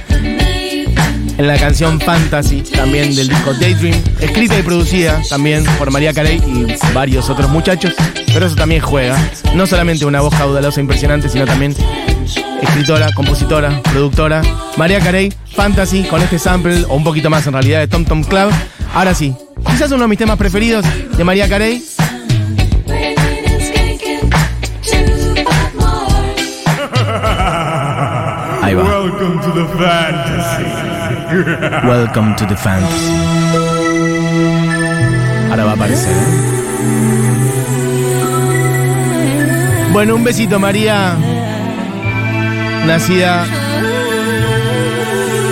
En 1.37 1.47
la 1.47 1.57
canción 1.57 1.99
Fantasy, 1.99 2.61
también 2.61 3.15
del 3.15 3.27
disco 3.27 3.53
Daydream, 3.53 3.99
escrita 4.19 4.57
y 4.57 4.61
producida 4.61 5.21
también 5.29 5.65
por 5.77 5.91
María 5.91 6.13
Carey 6.13 6.37
y 6.37 6.93
varios 6.93 7.29
otros 7.29 7.49
muchachos, 7.49 7.93
pero 8.33 8.45
eso 8.45 8.55
también 8.55 8.81
juega. 8.81 9.17
No 9.55 9.65
solamente 9.65 10.05
una 10.05 10.21
voz 10.21 10.33
caudalosa 10.35 10.79
impresionante, 10.79 11.29
sino 11.29 11.45
también 11.45 11.75
escritora, 12.61 13.11
compositora, 13.13 13.81
productora. 13.83 14.41
María 14.77 14.99
Carey, 14.99 15.33
Fantasy, 15.55 16.03
con 16.03 16.21
este 16.21 16.39
sample, 16.39 16.85
o 16.87 16.95
un 16.95 17.03
poquito 17.03 17.29
más 17.29 17.45
en 17.47 17.53
realidad, 17.53 17.79
de 17.79 17.87
Tom 17.87 18.05
Tom 18.05 18.23
Club. 18.23 18.51
Ahora 18.93 19.15
sí, 19.15 19.35
quizás 19.65 19.91
uno 19.91 20.03
de 20.03 20.07
mis 20.07 20.19
temas 20.19 20.37
preferidos 20.37 20.85
de 21.17 21.23
María 21.23 21.49
Carey. 21.49 21.83
Ahí 28.61 28.75
va. 28.75 28.83
Welcome 28.83 29.41
to 29.41 29.51
the 29.51 29.65
fantasy. 29.77 30.63
Welcome 31.87 32.35
to 32.35 32.45
the 32.45 32.55
fantasy. 32.55 33.11
Ahora 35.49 35.65
va 35.65 35.71
a 35.71 35.73
aparecer. 35.73 36.15
Bueno, 39.91 40.15
un 40.15 40.23
besito 40.23 40.59
María, 40.59 41.15
nacida 42.85 43.45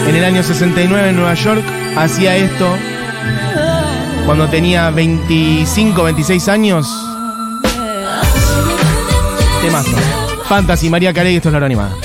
en 0.07 0.15
el 0.15 0.23
año 0.23 0.43
69 0.43 1.09
en 1.09 1.15
Nueva 1.15 1.33
York, 1.33 1.63
hacía 1.97 2.35
esto 2.37 2.77
cuando 4.25 4.47
tenía 4.49 4.89
25, 4.89 6.03
26 6.03 6.47
años. 6.47 6.87
Temazo. 9.61 9.91
Fantasy, 10.47 10.89
María 10.89 11.13
Carey, 11.13 11.35
esto 11.35 11.49
es 11.49 11.53
la 11.53 11.57
hora 11.57 11.65
animada. 11.65 11.95